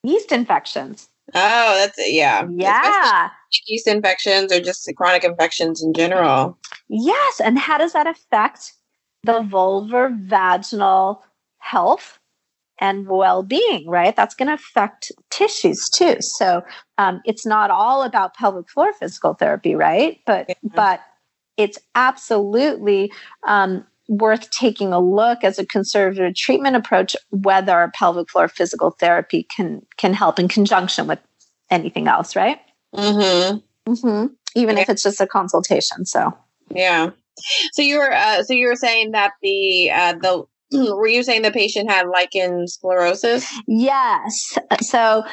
[0.03, 1.09] yeast infections.
[1.35, 2.12] Oh, that's it.
[2.12, 2.47] Yeah.
[2.51, 3.31] Yeah.
[3.67, 6.59] yeast infections or just chronic infections in general.
[6.89, 7.41] Yes.
[7.41, 8.75] And how does that affect
[9.23, 11.25] the vulvar vaginal
[11.59, 12.19] health
[12.81, 14.14] and well-being right?
[14.16, 16.16] That's going to affect tissues too.
[16.20, 16.62] So
[16.99, 20.20] um, it's not all about pelvic floor physical therapy right?
[20.27, 21.01] But but
[21.57, 23.12] it's absolutely
[23.47, 29.47] um, worth taking a look as a conservative treatment approach whether pelvic floor physical therapy
[29.55, 31.20] can can help in conjunction with
[31.70, 32.59] anything else right?
[32.95, 33.59] Mm-hmm.
[33.91, 34.33] Mm-hmm.
[34.55, 34.83] even yeah.
[34.83, 36.33] if it's just a consultation so.
[36.70, 37.11] Yeah.
[37.72, 40.45] So you were uh, so you were saying that the uh, the
[40.97, 43.51] were you saying the patient had lichen sclerosis?
[43.66, 44.59] Yes.
[44.81, 45.25] So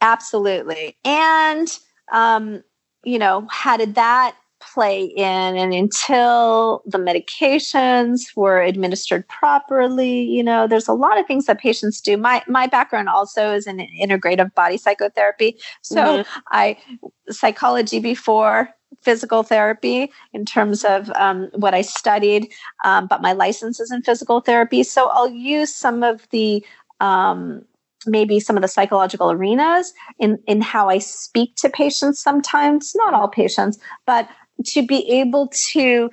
[0.00, 0.96] absolutely.
[1.04, 1.68] And
[2.12, 2.62] um,
[3.04, 4.36] you know, how did that
[4.72, 11.26] play in and until the medications were administered properly you know there's a lot of
[11.26, 16.38] things that patients do my my background also is in integrative body psychotherapy so mm-hmm.
[16.48, 16.78] i
[17.28, 18.70] psychology before
[19.02, 22.52] physical therapy in terms of um, what I studied,
[22.84, 24.82] um, but my license is in physical therapy.
[24.82, 26.64] So I'll use some of the
[27.00, 27.64] um,
[28.06, 32.20] maybe some of the psychological arenas in in how I speak to patients.
[32.20, 34.28] Sometimes, not all patients, but
[34.66, 36.10] to be able to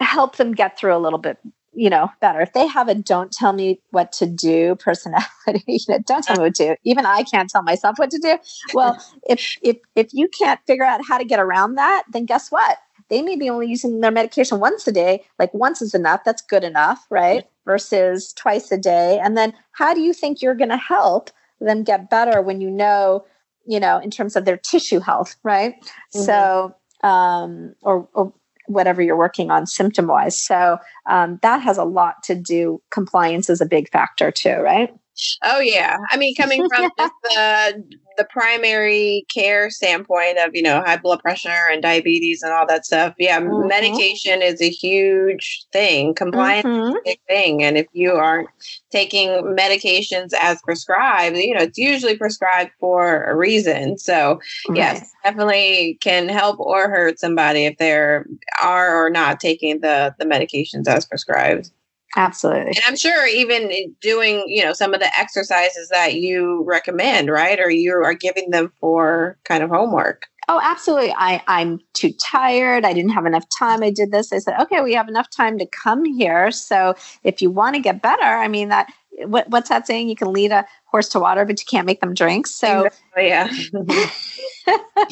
[0.00, 1.38] help them get through a little bit
[1.72, 2.40] you know better.
[2.40, 5.28] If they have a don't tell me what to do personality.
[5.66, 6.76] You know don't tell me what to do.
[6.84, 8.38] Even i can't tell myself what to do.
[8.74, 12.50] Well if if if you can't figure out how to get around that then guess
[12.50, 12.78] what?
[13.08, 15.24] They may be only using their medication once a day.
[15.38, 16.22] Like once is enough.
[16.24, 17.44] That's good enough right?
[17.64, 19.20] Versus twice a day.
[19.22, 22.70] And then how do you think you're going to help them get better when you
[22.70, 23.24] know
[23.66, 25.74] you know in terms of their tissue health right?
[26.14, 26.22] Mm-hmm.
[26.22, 28.32] so um or, or
[28.70, 30.38] whatever you're working on symptom wise.
[30.38, 32.80] So um, that has a lot to do.
[32.90, 34.94] Compliance is a big factor too, right?
[35.42, 37.84] Oh yeah, I mean, coming from just the
[38.16, 42.84] the primary care standpoint of you know high blood pressure and diabetes and all that
[42.84, 43.68] stuff, yeah, mm-hmm.
[43.68, 46.14] medication is a huge thing.
[46.14, 46.90] Compliance mm-hmm.
[46.90, 48.48] is a big thing, and if you aren't
[48.90, 53.98] taking medications as prescribed, you know, it's usually prescribed for a reason.
[53.98, 54.76] So right.
[54.76, 58.26] yes, definitely can help or hurt somebody if they're
[58.62, 61.70] are or not taking the the medications as prescribed.
[62.16, 62.70] Absolutely.
[62.70, 67.58] And I'm sure even doing, you know, some of the exercises that you recommend, right?
[67.60, 70.26] Or you are giving them for kind of homework.
[70.48, 71.14] Oh, absolutely.
[71.16, 72.84] I, I'm too tired.
[72.84, 73.84] I didn't have enough time.
[73.84, 74.32] I did this.
[74.32, 76.50] I said, okay, we have enough time to come here.
[76.50, 78.92] So if you want to get better, I mean, that
[79.26, 80.08] what, what's that saying?
[80.08, 82.46] You can lead a horse to water, but you can't make them drink.
[82.46, 83.50] So, yeah.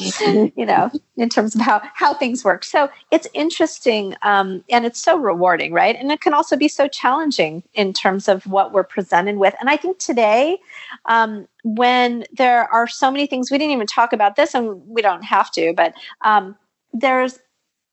[0.55, 2.63] you know, in terms of how how things work.
[2.63, 5.95] So it's interesting, um, and it's so rewarding, right?
[5.95, 9.55] And it can also be so challenging in terms of what we're presented with.
[9.59, 10.59] And I think today,
[11.05, 15.01] um, when there are so many things we didn't even talk about this, and we
[15.01, 16.55] don't have to, but um,
[16.93, 17.39] there's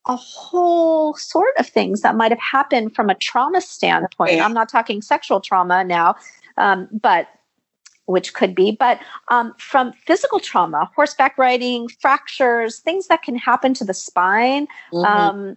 [0.07, 4.41] a whole sort of things that might have happened from a trauma standpoint.
[4.41, 6.15] I'm not talking sexual trauma now,
[6.57, 7.29] um, but
[8.07, 9.01] which could be, but
[9.33, 14.69] um, from physical trauma, horseback riding, fractures, things that can happen to the spine.
[14.93, 15.05] Mm-hmm.
[15.05, 15.57] Um,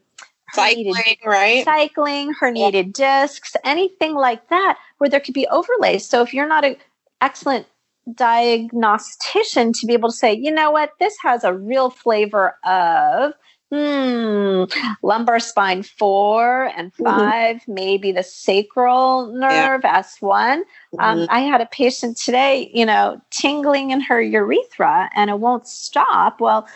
[0.54, 1.64] cycling, right?
[1.64, 3.22] Cycling, herniated yeah.
[3.22, 6.08] discs, anything like that, where there could be overlays.
[6.08, 6.76] So if you're not an
[7.22, 7.68] excellent
[8.16, 13.34] diagnostician to be able to say, you know what, this has a real flavor of
[13.72, 14.63] Hmm,
[15.03, 17.03] lumbar spine four and mm-hmm.
[17.03, 17.74] 5 mm-hmm.
[17.74, 20.01] maybe the sacral nerve yeah.
[20.01, 20.53] S1.
[20.53, 20.63] Um,
[20.97, 21.26] mm-hmm.
[21.30, 26.41] I had a patient today, you know, tingling in her urethra and it won't stop.
[26.41, 26.67] Well,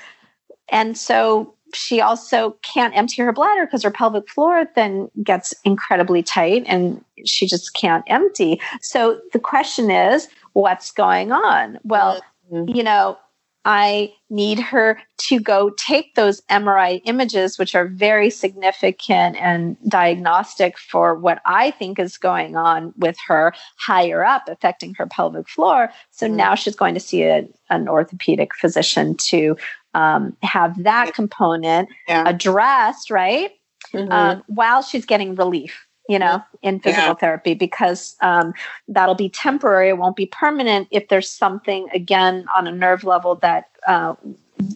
[0.69, 6.21] and so she also can't empty her bladder because her pelvic floor then gets incredibly
[6.21, 8.61] tight and she just can't empty.
[8.81, 11.79] So the question is, what's going on?
[11.83, 12.21] Well,
[12.51, 12.69] mm-hmm.
[12.75, 13.17] you know,
[13.65, 14.99] I need her
[15.29, 21.71] to go take those MRI images, which are very significant and diagnostic for what I
[21.71, 25.91] think is going on with her higher up, affecting her pelvic floor.
[26.11, 26.35] So mm-hmm.
[26.35, 29.55] now she's going to see a, an orthopedic physician to
[29.93, 32.23] um, have that component yeah.
[32.27, 33.51] addressed, right?
[33.93, 34.11] Mm-hmm.
[34.11, 37.13] Um, while she's getting relief you know, in physical yeah.
[37.13, 38.53] therapy because um,
[38.87, 39.89] that'll be temporary.
[39.89, 44.15] It won't be permanent if there's something again on a nerve level that uh,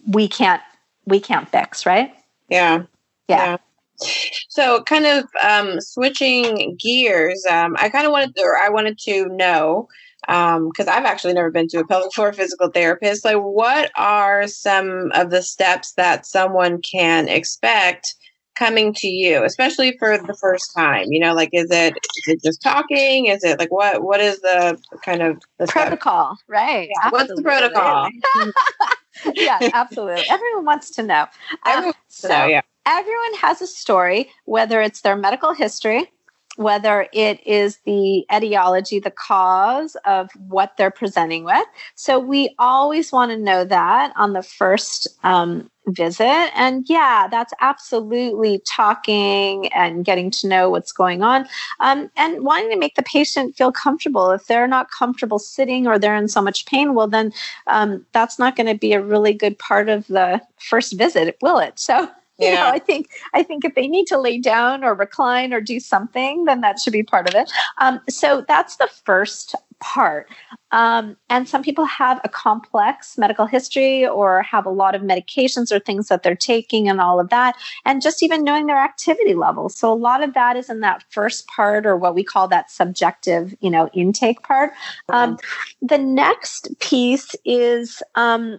[0.06, 0.62] we can't
[1.06, 2.14] we can't fix, right?
[2.48, 2.84] Yeah.
[3.28, 3.56] Yeah.
[3.56, 3.56] yeah.
[4.48, 8.98] So, kind of um, switching gears, um, I kind of wanted, to, or I wanted
[9.00, 9.88] to know
[10.26, 13.24] because um, I've actually never been to a pelvic floor physical therapist.
[13.24, 18.14] Like, what are some of the steps that someone can expect
[18.58, 21.06] coming to you, especially for the first time?
[21.10, 23.26] You know, like, is it is it just talking?
[23.26, 26.36] Is it like what what is the kind of the protocol?
[26.48, 26.88] Right.
[26.88, 27.10] Yeah.
[27.10, 28.08] What's the protocol?
[29.34, 30.24] yeah, absolutely.
[30.28, 31.26] Everyone wants to know.
[31.64, 32.46] Everyone um, wants to know.
[32.46, 32.60] Yeah.
[32.86, 36.10] Everyone has a story, whether it's their medical history
[36.58, 41.64] whether it is the etiology, the cause of what they're presenting with.
[41.94, 46.50] So we always want to know that on the first um, visit.
[46.58, 51.46] And yeah, that's absolutely talking and getting to know what's going on
[51.78, 54.32] um, and wanting to make the patient feel comfortable.
[54.32, 57.32] If they're not comfortable sitting or they're in so much pain, well, then
[57.68, 61.58] um, that's not going to be a really good part of the first visit, will
[61.58, 61.78] it?
[61.78, 62.48] So yeah.
[62.50, 65.60] you know i think i think if they need to lay down or recline or
[65.60, 70.28] do something then that should be part of it um, so that's the first part
[70.70, 75.72] um, and some people have a complex medical history or have a lot of medications
[75.72, 79.34] or things that they're taking and all of that and just even knowing their activity
[79.34, 82.48] levels so a lot of that is in that first part or what we call
[82.48, 84.72] that subjective you know intake part
[85.10, 85.86] um, mm-hmm.
[85.86, 88.58] the next piece is um,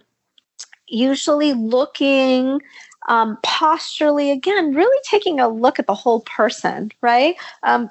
[0.90, 2.60] usually looking
[3.08, 7.36] um, posturally, again, really taking a look at the whole person, right?
[7.62, 7.90] Um,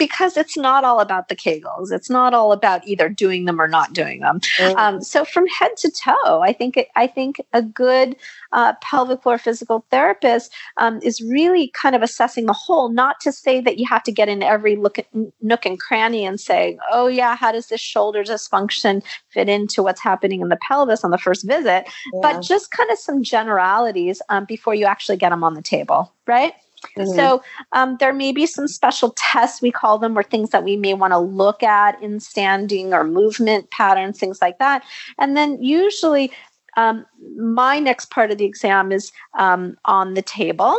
[0.00, 3.68] because it's not all about the kegels it's not all about either doing them or
[3.68, 4.74] not doing them mm.
[4.76, 8.16] um, so from head to toe i think i think a good
[8.52, 13.30] uh, pelvic floor physical therapist um, is really kind of assessing the whole not to
[13.30, 15.06] say that you have to get in every look at,
[15.42, 20.00] nook and cranny and say oh yeah how does this shoulder dysfunction fit into what's
[20.00, 22.20] happening in the pelvis on the first visit yeah.
[22.22, 26.10] but just kind of some generalities um, before you actually get them on the table
[26.26, 26.54] right
[26.96, 27.14] Mm-hmm.
[27.14, 30.76] So um, there may be some special tests, we call them, or things that we
[30.76, 34.82] may want to look at in standing or movement patterns, things like that.
[35.18, 36.32] And then usually
[36.76, 37.04] um,
[37.36, 40.78] my next part of the exam is um, on the table.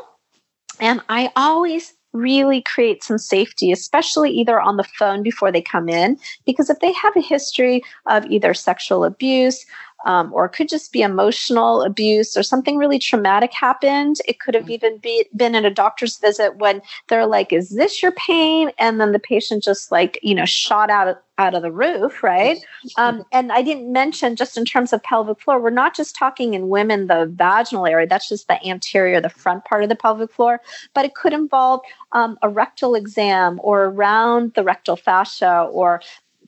[0.79, 5.87] And I always really create some safety, especially either on the phone before they come
[5.87, 9.65] in, because if they have a history of either sexual abuse,
[10.05, 14.17] um, or it could just be emotional abuse or something really traumatic happened.
[14.27, 14.73] It could have mm-hmm.
[14.73, 18.99] even be, been in a doctor's visit when they're like, "Is this your pain?" And
[18.99, 22.63] then the patient just like you know shot out of, out of the roof, right?
[22.97, 26.53] Um, and I didn't mention just in terms of pelvic floor, we're not just talking
[26.53, 28.07] in women the vaginal area.
[28.07, 30.61] That's just the anterior, the front part of the pelvic floor,
[30.93, 31.81] but it could involve
[32.11, 36.01] um, a rectal exam or around the rectal fascia or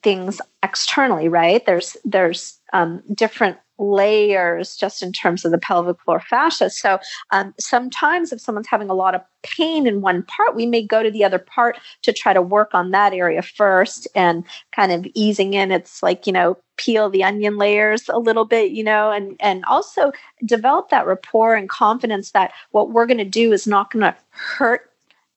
[0.03, 1.65] things externally, right?
[1.65, 6.69] There's there's um, different layers just in terms of the pelvic floor fascia.
[6.69, 6.99] So
[7.31, 11.01] um, sometimes if someone's having a lot of pain in one part, we may go
[11.01, 14.43] to the other part to try to work on that area first and
[14.75, 15.71] kind of easing in.
[15.71, 19.63] It's like, you know, peel the onion layers a little bit, you know, and and
[19.65, 20.11] also
[20.45, 24.15] develop that rapport and confidence that what we're going to do is not going to
[24.29, 24.89] hurt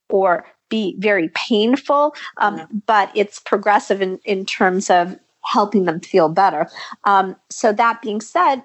[0.09, 2.67] or be very painful, um, yeah.
[2.87, 5.17] but it's progressive in, in terms of
[5.47, 6.69] helping them feel better.
[7.05, 8.63] Um, so, that being said,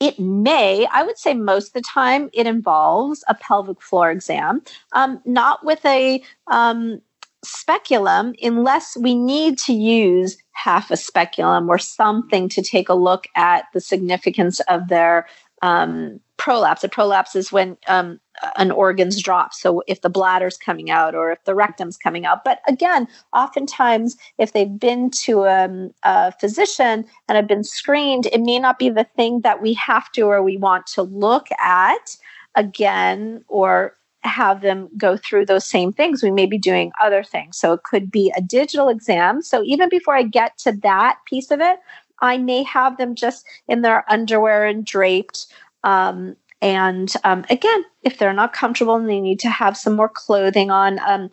[0.00, 4.62] it may, I would say most of the time, it involves a pelvic floor exam,
[4.94, 7.00] um, not with a um,
[7.44, 13.26] speculum, unless we need to use half a speculum or something to take a look
[13.36, 15.26] at the significance of their
[15.62, 16.82] um, prolapse.
[16.82, 18.18] A prolapse is when um,
[18.56, 19.54] an organ's drop.
[19.54, 22.42] So if the bladder's coming out or if the rectum's coming out.
[22.42, 28.40] But again, oftentimes, if they've been to um, a physician and have been screened, it
[28.40, 32.16] may not be the thing that we have to or we want to look at
[32.56, 36.24] again or have them go through those same things.
[36.24, 37.56] We may be doing other things.
[37.56, 39.42] So it could be a digital exam.
[39.42, 41.78] So even before I get to that piece of it,
[42.20, 45.46] I may have them just in their underwear and draped.
[45.84, 50.08] Um, and um, again, if they're not comfortable and they need to have some more
[50.08, 51.30] clothing on, um,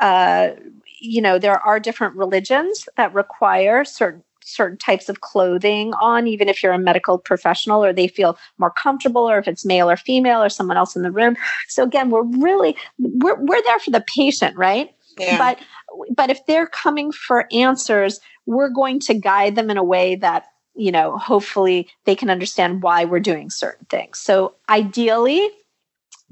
[0.00, 0.50] uh,
[1.00, 6.48] you know, there are different religions that require certain certain types of clothing on, even
[6.48, 9.96] if you're a medical professional or they feel more comfortable, or if it's male or
[9.96, 11.34] female or someone else in the room.
[11.68, 14.90] So again, we're really we're we're there for the patient, right?
[15.18, 15.38] Yeah.
[15.38, 15.58] But
[16.14, 20.46] but if they're coming for answers, we're going to guide them in a way that
[20.74, 25.50] you know hopefully they can understand why we're doing certain things so ideally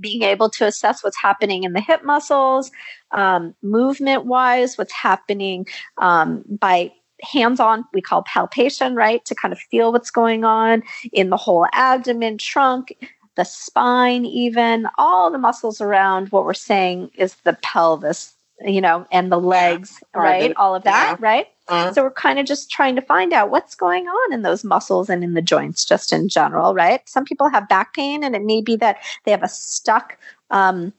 [0.00, 2.70] being able to assess what's happening in the hip muscles
[3.12, 5.66] um, movement wise what's happening
[5.98, 10.82] um, by hands on we call palpation right to kind of feel what's going on
[11.12, 12.94] in the whole abdomen trunk
[13.36, 18.34] the spine even all the muscles around what we're saying is the pelvis
[18.64, 20.20] you know and the legs yeah.
[20.20, 21.26] right all of that yeah.
[21.26, 21.92] right Uh-huh.
[21.94, 25.08] So we're kind of just trying to find out what's going on in those muscles
[25.08, 27.00] and in the joints, just in general, right?
[27.08, 30.18] Some people have back pain, and it may be that they have a stuck.
[30.50, 30.92] Um,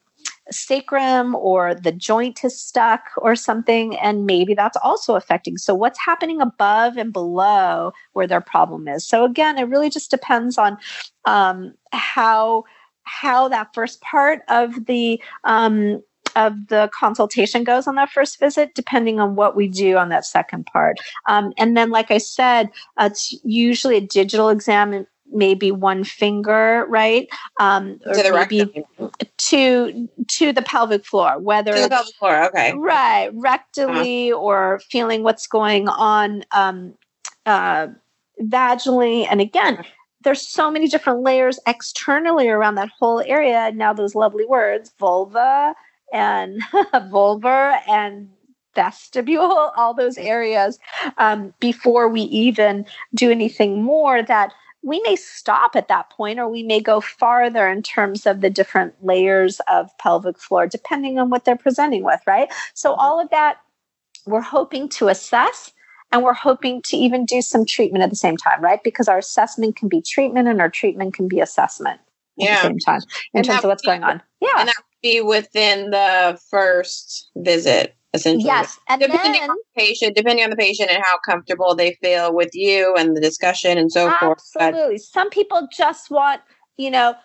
[0.51, 5.99] sacrum or the joint is stuck or something and maybe that's also affecting so what's
[6.05, 10.78] happening above and below where their problem is so again it really just depends on
[11.26, 12.63] um, how
[13.03, 16.01] how that first part of the um,
[16.36, 20.25] of the consultation goes on that first visit, depending on what we do on that
[20.25, 20.97] second part.
[21.27, 26.86] Um, and then, like I said, uh, it's usually a digital exam maybe one finger,
[26.88, 27.27] right?
[27.59, 28.84] Um, to the maybe
[29.38, 34.39] to to the pelvic floor, whether to the pelvic floor, okay, right, rectally uh-huh.
[34.39, 36.93] or feeling what's going on um,
[37.45, 37.88] uh,
[38.41, 39.84] vaginally, and again.
[40.23, 43.73] There's so many different layers externally around that whole area.
[43.75, 45.75] Now, those lovely words, vulva
[46.14, 46.61] and
[47.11, 48.30] vulvar and
[48.76, 50.80] vestibule, all those areas,
[51.18, 54.53] um, before we even do anything more that
[54.84, 58.49] we may stop at that point or we may go farther in terms of the
[58.49, 62.99] different layers of pelvic floor depending on what they're presenting with right so mm-hmm.
[62.99, 63.57] all of that
[64.26, 65.72] we're hoping to assess
[66.11, 69.18] and we're hoping to even do some treatment at the same time right because our
[69.18, 71.99] assessment can be treatment and our treatment can be assessment
[72.41, 72.55] at yeah.
[72.61, 73.01] the same time
[73.34, 77.30] in and terms of what's be, going on yeah and that be within the first
[77.36, 78.45] visit essentially.
[78.45, 81.93] Yes, and depending then, on the patient, depending on the patient and how comfortable they
[81.95, 84.28] feel with you and the discussion and so absolutely.
[84.28, 84.43] forth.
[84.60, 84.97] Absolutely.
[84.99, 86.41] Some people just want,
[86.78, 87.16] you know,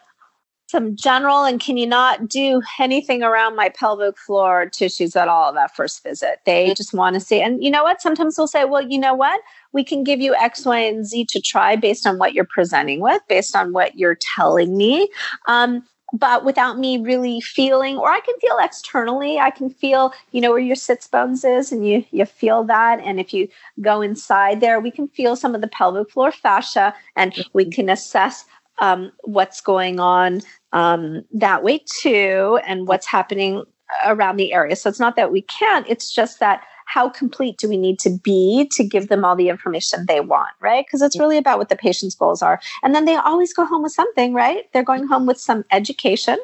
[0.69, 5.51] some general and can you not do anything around my pelvic floor tissues at all
[5.51, 6.75] that first visit they mm-hmm.
[6.75, 9.41] just want to see and you know what sometimes they'll say well you know what
[9.73, 13.01] we can give you x y and z to try based on what you're presenting
[13.01, 15.09] with based on what you're telling me
[15.47, 20.41] um, but without me really feeling or i can feel externally i can feel you
[20.41, 23.01] know where your sits bones is and you you feel that.
[23.01, 23.49] And if you
[23.81, 27.71] go inside there we can feel some of the pelvic floor fascia and we mm-hmm.
[27.73, 28.45] can assess
[28.81, 30.41] um, what's going on
[30.73, 33.65] um, that way too and what's happening
[34.05, 34.77] around the area.
[34.77, 38.11] So it's not that we can't it's just that how complete do we need to
[38.11, 40.87] be to give them all the information they want, right?
[40.87, 42.61] Because it's really about what the patient's goals are.
[42.83, 44.65] And then they always go home with something, right?
[44.73, 46.39] They're going home with some education,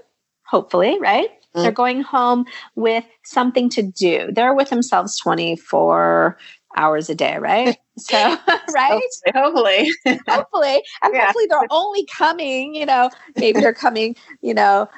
[0.47, 1.31] hopefully, right?
[1.57, 1.63] Mm.
[1.63, 4.29] They're going home with something to do.
[4.33, 6.37] They're with themselves 24
[6.77, 7.77] hours a day, right?
[7.97, 8.17] So,
[8.75, 9.01] right?
[9.33, 9.89] Hopefully.
[10.29, 10.83] hopefully.
[11.01, 11.27] And yeah.
[11.27, 14.91] hopefully they're only coming, you know, maybe they're coming, you know,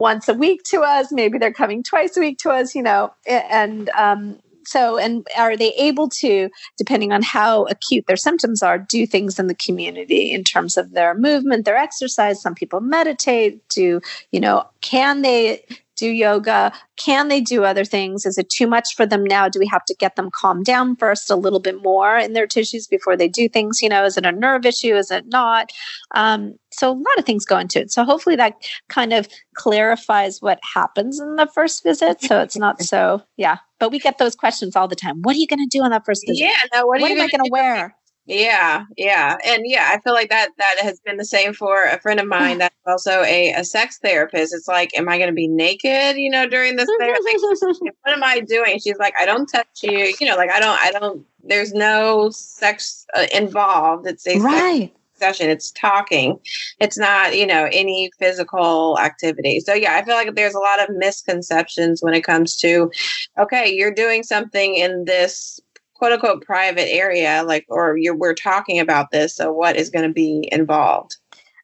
[0.00, 3.14] once a week to us, maybe they're coming twice a week to us, you know,
[3.28, 8.78] and um, so and are they able to depending on how acute their symptoms are
[8.78, 13.66] do things in the community in terms of their movement their exercise some people meditate
[13.68, 14.00] do
[14.32, 15.62] you know can they
[15.96, 16.72] do yoga?
[16.96, 18.24] Can they do other things?
[18.24, 19.48] Is it too much for them now?
[19.48, 22.46] Do we have to get them calmed down first a little bit more in their
[22.46, 23.82] tissues before they do things?
[23.82, 24.94] You know, is it a nerve issue?
[24.94, 25.72] Is it not?
[26.12, 27.90] Um, so a lot of things go into it.
[27.90, 28.54] So hopefully that
[28.88, 32.22] kind of clarifies what happens in the first visit.
[32.22, 33.58] So it's not so, yeah.
[33.78, 35.22] But we get those questions all the time.
[35.22, 36.42] What are you going to do on that first visit?
[36.42, 36.56] Yeah.
[36.72, 37.94] No, what, what am I going to wear?
[38.26, 39.36] Yeah, yeah.
[39.44, 42.26] And yeah, I feel like that that has been the same for a friend of
[42.26, 44.52] mine that's also a, a sex therapist.
[44.52, 47.20] It's like, am I going to be naked, you know, during this therapy?
[48.02, 48.80] what am I doing?
[48.80, 50.14] She's like, I don't touch you.
[50.20, 54.06] You know, like I don't, I don't, there's no sex uh, involved.
[54.08, 54.92] It's a right.
[55.18, 55.50] Session.
[55.50, 56.38] It's talking.
[56.80, 59.60] It's not, you know, any physical activity.
[59.60, 62.90] So yeah, I feel like there's a lot of misconceptions when it comes to,
[63.38, 65.60] okay, you're doing something in this
[65.94, 70.06] quote unquote private area like or you're we're talking about this so what is going
[70.06, 71.16] to be involved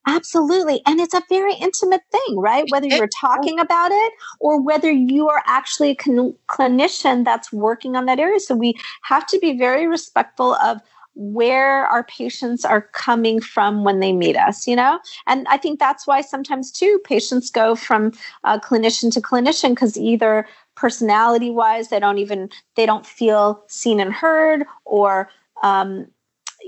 [0.07, 0.83] Absolutely.
[0.85, 2.65] And it's a very intimate thing, right?
[2.71, 7.95] Whether you're talking about it or whether you are actually a cl- clinician that's working
[7.95, 8.41] on that area.
[8.41, 8.75] So we
[9.05, 10.81] have to be very respectful of
[11.15, 14.99] where our patients are coming from when they meet us, you know?
[15.27, 18.13] And I think that's why sometimes too patients go from
[18.45, 24.01] uh, clinician to clinician because either personality wise they don't even they don't feel seen
[24.01, 25.29] and heard or
[25.63, 26.07] um,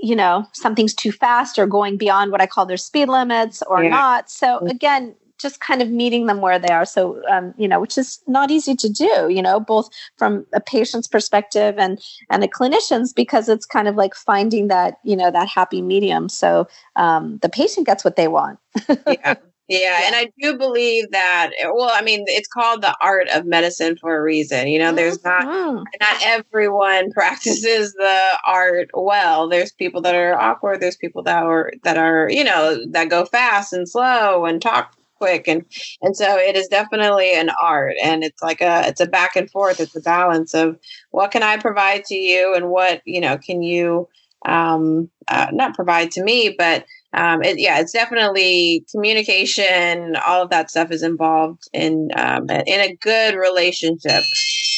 [0.01, 3.83] you know something's too fast or going beyond what i call their speed limits or
[3.83, 3.89] yeah.
[3.89, 4.69] not so mm.
[4.69, 5.15] again
[5.45, 8.49] just kind of meeting them where they are so um, you know which is not
[8.49, 9.87] easy to do you know both
[10.17, 14.97] from a patient's perspective and and a clinician's because it's kind of like finding that
[15.03, 18.57] you know that happy medium so um, the patient gets what they want
[19.07, 19.35] yeah
[19.67, 21.49] yeah, and I do believe that.
[21.73, 24.67] Well, I mean, it's called the art of medicine for a reason.
[24.67, 25.83] You know, there's not mm-hmm.
[25.99, 29.49] not everyone practices the art well.
[29.49, 30.81] There's people that are awkward.
[30.81, 34.94] There's people that are that are you know that go fast and slow and talk
[35.17, 35.65] quick and
[36.01, 39.49] and so it is definitely an art and it's like a it's a back and
[39.49, 40.77] forth it's a balance of
[41.11, 44.07] what can i provide to you and what you know can you
[44.45, 50.49] um uh, not provide to me but um it, yeah it's definitely communication all of
[50.49, 54.23] that stuff is involved in um in a good relationship.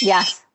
[0.01, 0.46] Yes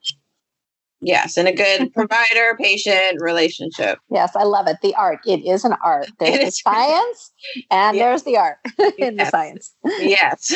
[1.02, 3.98] Yes, and a good provider patient relationship.
[4.10, 4.76] Yes, I love it.
[4.82, 5.18] The art.
[5.26, 6.08] It is an art.
[6.20, 7.32] There's the science
[7.70, 8.02] and yes.
[8.02, 8.58] there's the art
[8.98, 9.18] in yes.
[9.18, 9.74] the science.
[9.84, 10.52] yes.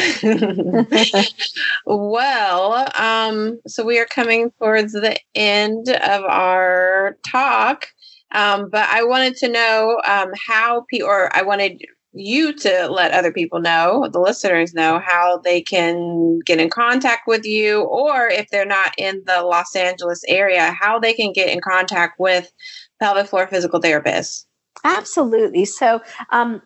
[1.85, 7.89] well, um, so we are coming towards the end of our talk.
[8.33, 11.81] Um, but I wanted to know um, how people, or I wanted
[12.17, 17.27] you to let other people know, the listeners know, how they can get in contact
[17.27, 21.51] with you, or if they're not in the Los Angeles area, how they can get
[21.51, 22.51] in contact with
[23.01, 24.45] pelvic floor physical therapists.
[24.85, 25.65] Absolutely.
[25.65, 26.01] So,
[26.31, 26.63] um,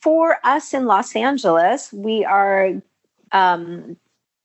[0.00, 2.82] for us in Los Angeles, we are
[3.32, 3.96] um,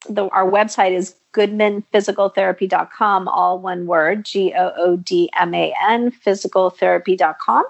[0.10, 6.12] the, our website is goodmanphysicaltherapy.com, all one word, G O O D M A N,
[6.12, 7.64] physicaltherapy.com.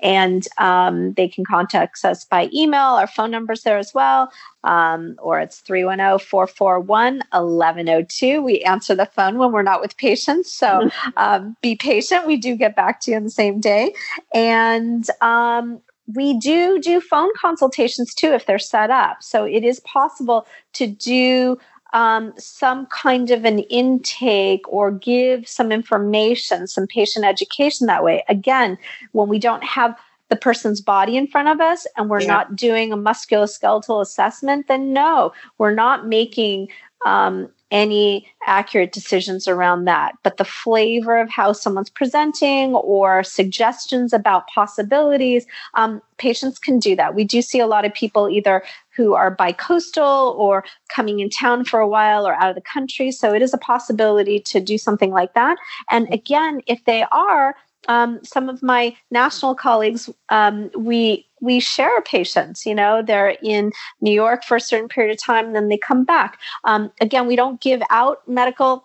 [0.00, 2.80] And um, they can contact us by email.
[2.80, 4.30] Our phone number's there as well.
[4.62, 8.42] Um, or it's 310 441 1102.
[8.42, 10.52] We answer the phone when we're not with patients.
[10.52, 12.26] So um, be patient.
[12.26, 13.92] We do get back to you on the same day.
[14.32, 15.80] And um,
[16.14, 19.22] we do do phone consultations too if they're set up.
[19.22, 21.58] So it is possible to do
[21.92, 28.24] um, some kind of an intake or give some information, some patient education that way.
[28.28, 28.76] Again,
[29.12, 32.26] when we don't have the person's body in front of us and we're yeah.
[32.26, 36.68] not doing a musculoskeletal assessment, then no, we're not making
[37.06, 40.14] um, any accurate decisions around that.
[40.22, 46.96] But the flavor of how someone's presenting or suggestions about possibilities, um, patients can do
[46.96, 47.14] that.
[47.14, 48.62] We do see a lot of people either
[48.96, 53.12] who are bi-coastal or coming in town for a while or out of the country.
[53.12, 55.56] So it is a possibility to do something like that.
[55.90, 57.54] And again, if they are,
[57.86, 62.66] um, some of my national colleagues, um, we we share patients.
[62.66, 66.04] You know, they're in New York for a certain period of time, then they come
[66.04, 66.38] back.
[66.64, 68.84] Um, again, we don't give out medical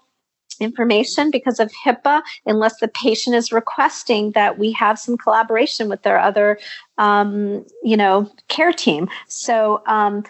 [0.60, 6.04] information because of HIPAA unless the patient is requesting that we have some collaboration with
[6.04, 6.60] their other,
[7.00, 9.10] um, you know, care team.
[9.28, 10.24] So, um,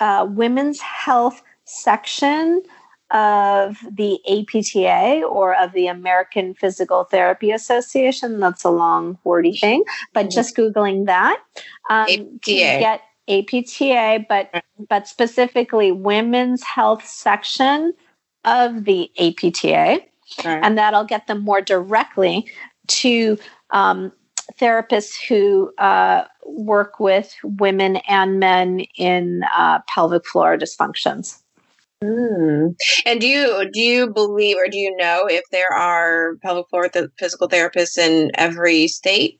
[0.00, 2.62] uh, women's health section
[3.10, 8.40] of the APTA or of the American Physical Therapy Association.
[8.40, 10.30] That's a long, wordy thing, but mm-hmm.
[10.30, 11.40] just Googling that
[11.88, 17.92] um, get APTA, but but specifically Women's Health section
[18.44, 20.02] of the APTA,
[20.44, 20.60] right.
[20.62, 22.50] and that'll get them more directly
[22.88, 23.38] to
[23.70, 24.12] um,
[24.58, 31.39] therapists who uh, work with women and men in uh, pelvic floor dysfunctions.
[32.02, 32.74] Mm.
[33.04, 36.88] And do you do you believe or do you know if there are pelvic floor
[36.88, 39.38] th- physical therapists in every state?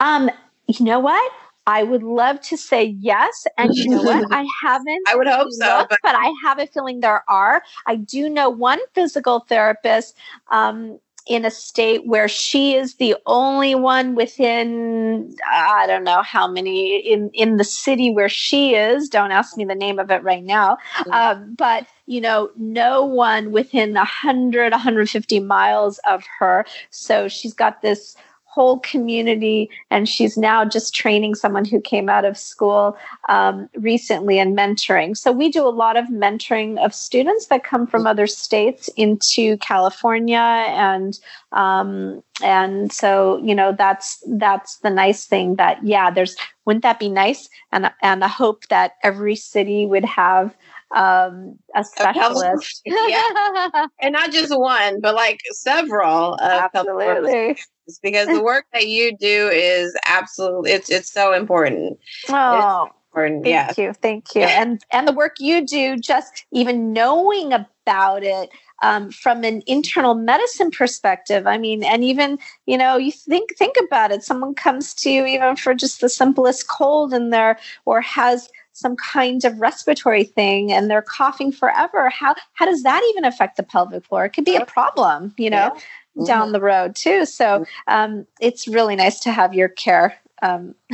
[0.00, 0.30] Um,
[0.66, 1.32] you know what?
[1.66, 4.26] I would love to say yes, and you know what?
[4.32, 5.08] I haven't.
[5.08, 7.62] I would hope looked, so, but-, but I have a feeling there are.
[7.86, 10.16] I do know one physical therapist
[10.50, 16.46] um, in a state where she is the only one within i don't know how
[16.46, 19.08] many in in the city where she is.
[19.08, 20.78] Don't ask me the name of it right now.
[20.96, 21.12] Mm-hmm.
[21.12, 26.64] um, but you know no one within 100 150 miles of her.
[26.90, 28.16] So she's got this
[28.52, 32.94] whole community and she's now just training someone who came out of school
[33.30, 35.16] um, recently and mentoring.
[35.16, 39.56] So we do a lot of mentoring of students that come from other states into
[39.58, 41.18] california and
[41.52, 47.00] um, and so you know that's that's the nice thing that yeah there's wouldn't that
[47.00, 47.48] be nice?
[47.72, 50.54] And and i hope that every city would have
[50.94, 52.82] um, a specialist.
[52.86, 53.86] yeah.
[54.00, 56.38] and not just one, but like several.
[56.40, 57.56] Absolutely.
[58.02, 61.98] Because the work that you do is absolutely, it's, it's so important.
[62.28, 63.46] Oh, important.
[63.46, 63.84] Yeah thank yeah.
[63.84, 63.92] you.
[63.94, 64.42] Thank you.
[64.42, 68.50] And, and the work you do, just even knowing about it,
[68.82, 72.36] um, from an internal medicine perspective i mean and even
[72.66, 76.08] you know you think think about it someone comes to you even for just the
[76.08, 82.08] simplest cold in there or has some kind of respiratory thing and they're coughing forever
[82.08, 85.50] how how does that even affect the pelvic floor it could be a problem you
[85.50, 85.72] know
[86.14, 86.24] yeah.
[86.26, 86.52] down mm-hmm.
[86.52, 87.94] the road too so mm-hmm.
[87.94, 90.74] um, it's really nice to have your care um,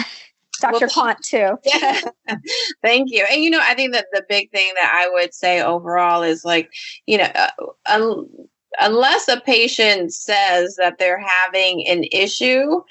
[0.60, 0.86] Dr.
[0.86, 1.58] Well, Quant too.
[1.64, 2.00] Yeah.
[2.82, 3.24] Thank you.
[3.30, 6.44] And you know, I think that the big thing that I would say overall is
[6.44, 6.72] like,
[7.06, 7.50] you know, uh,
[7.86, 8.26] un-
[8.80, 12.82] unless a patient says that they're having an issue,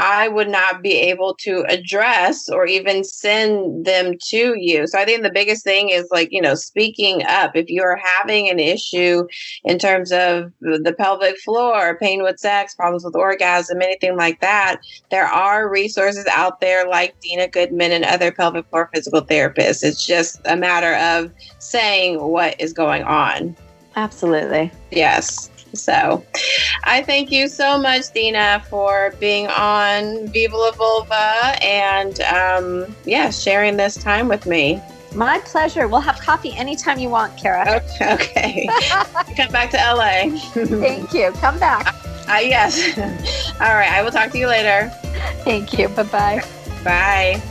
[0.00, 4.86] I would not be able to address or even send them to you.
[4.86, 7.54] So I think the biggest thing is like, you know, speaking up.
[7.54, 9.26] If you're having an issue
[9.62, 14.80] in terms of the pelvic floor, pain with sex, problems with orgasm, anything like that,
[15.10, 19.84] there are resources out there like Deena Goodman and other pelvic floor physical therapists.
[19.84, 23.54] It's just a matter of saying what is going on.
[23.96, 24.70] Absolutely.
[24.92, 25.49] Yes.
[25.74, 26.24] So
[26.84, 33.30] I thank you so much, Deena, for being on Viva La Vulva and um, yeah,
[33.30, 34.80] sharing this time with me.
[35.14, 35.88] My pleasure.
[35.88, 37.82] We'll have coffee anytime you want, Cara.
[38.00, 38.14] Okay.
[38.14, 38.68] okay.
[39.36, 40.38] Come back to LA.
[40.80, 41.32] Thank you.
[41.32, 41.94] Come back.
[42.28, 42.96] Uh, yes.
[43.60, 43.90] All right.
[43.90, 44.88] I will talk to you later.
[45.42, 45.88] Thank you.
[45.88, 46.44] Bye-bye.
[46.84, 47.42] Bye.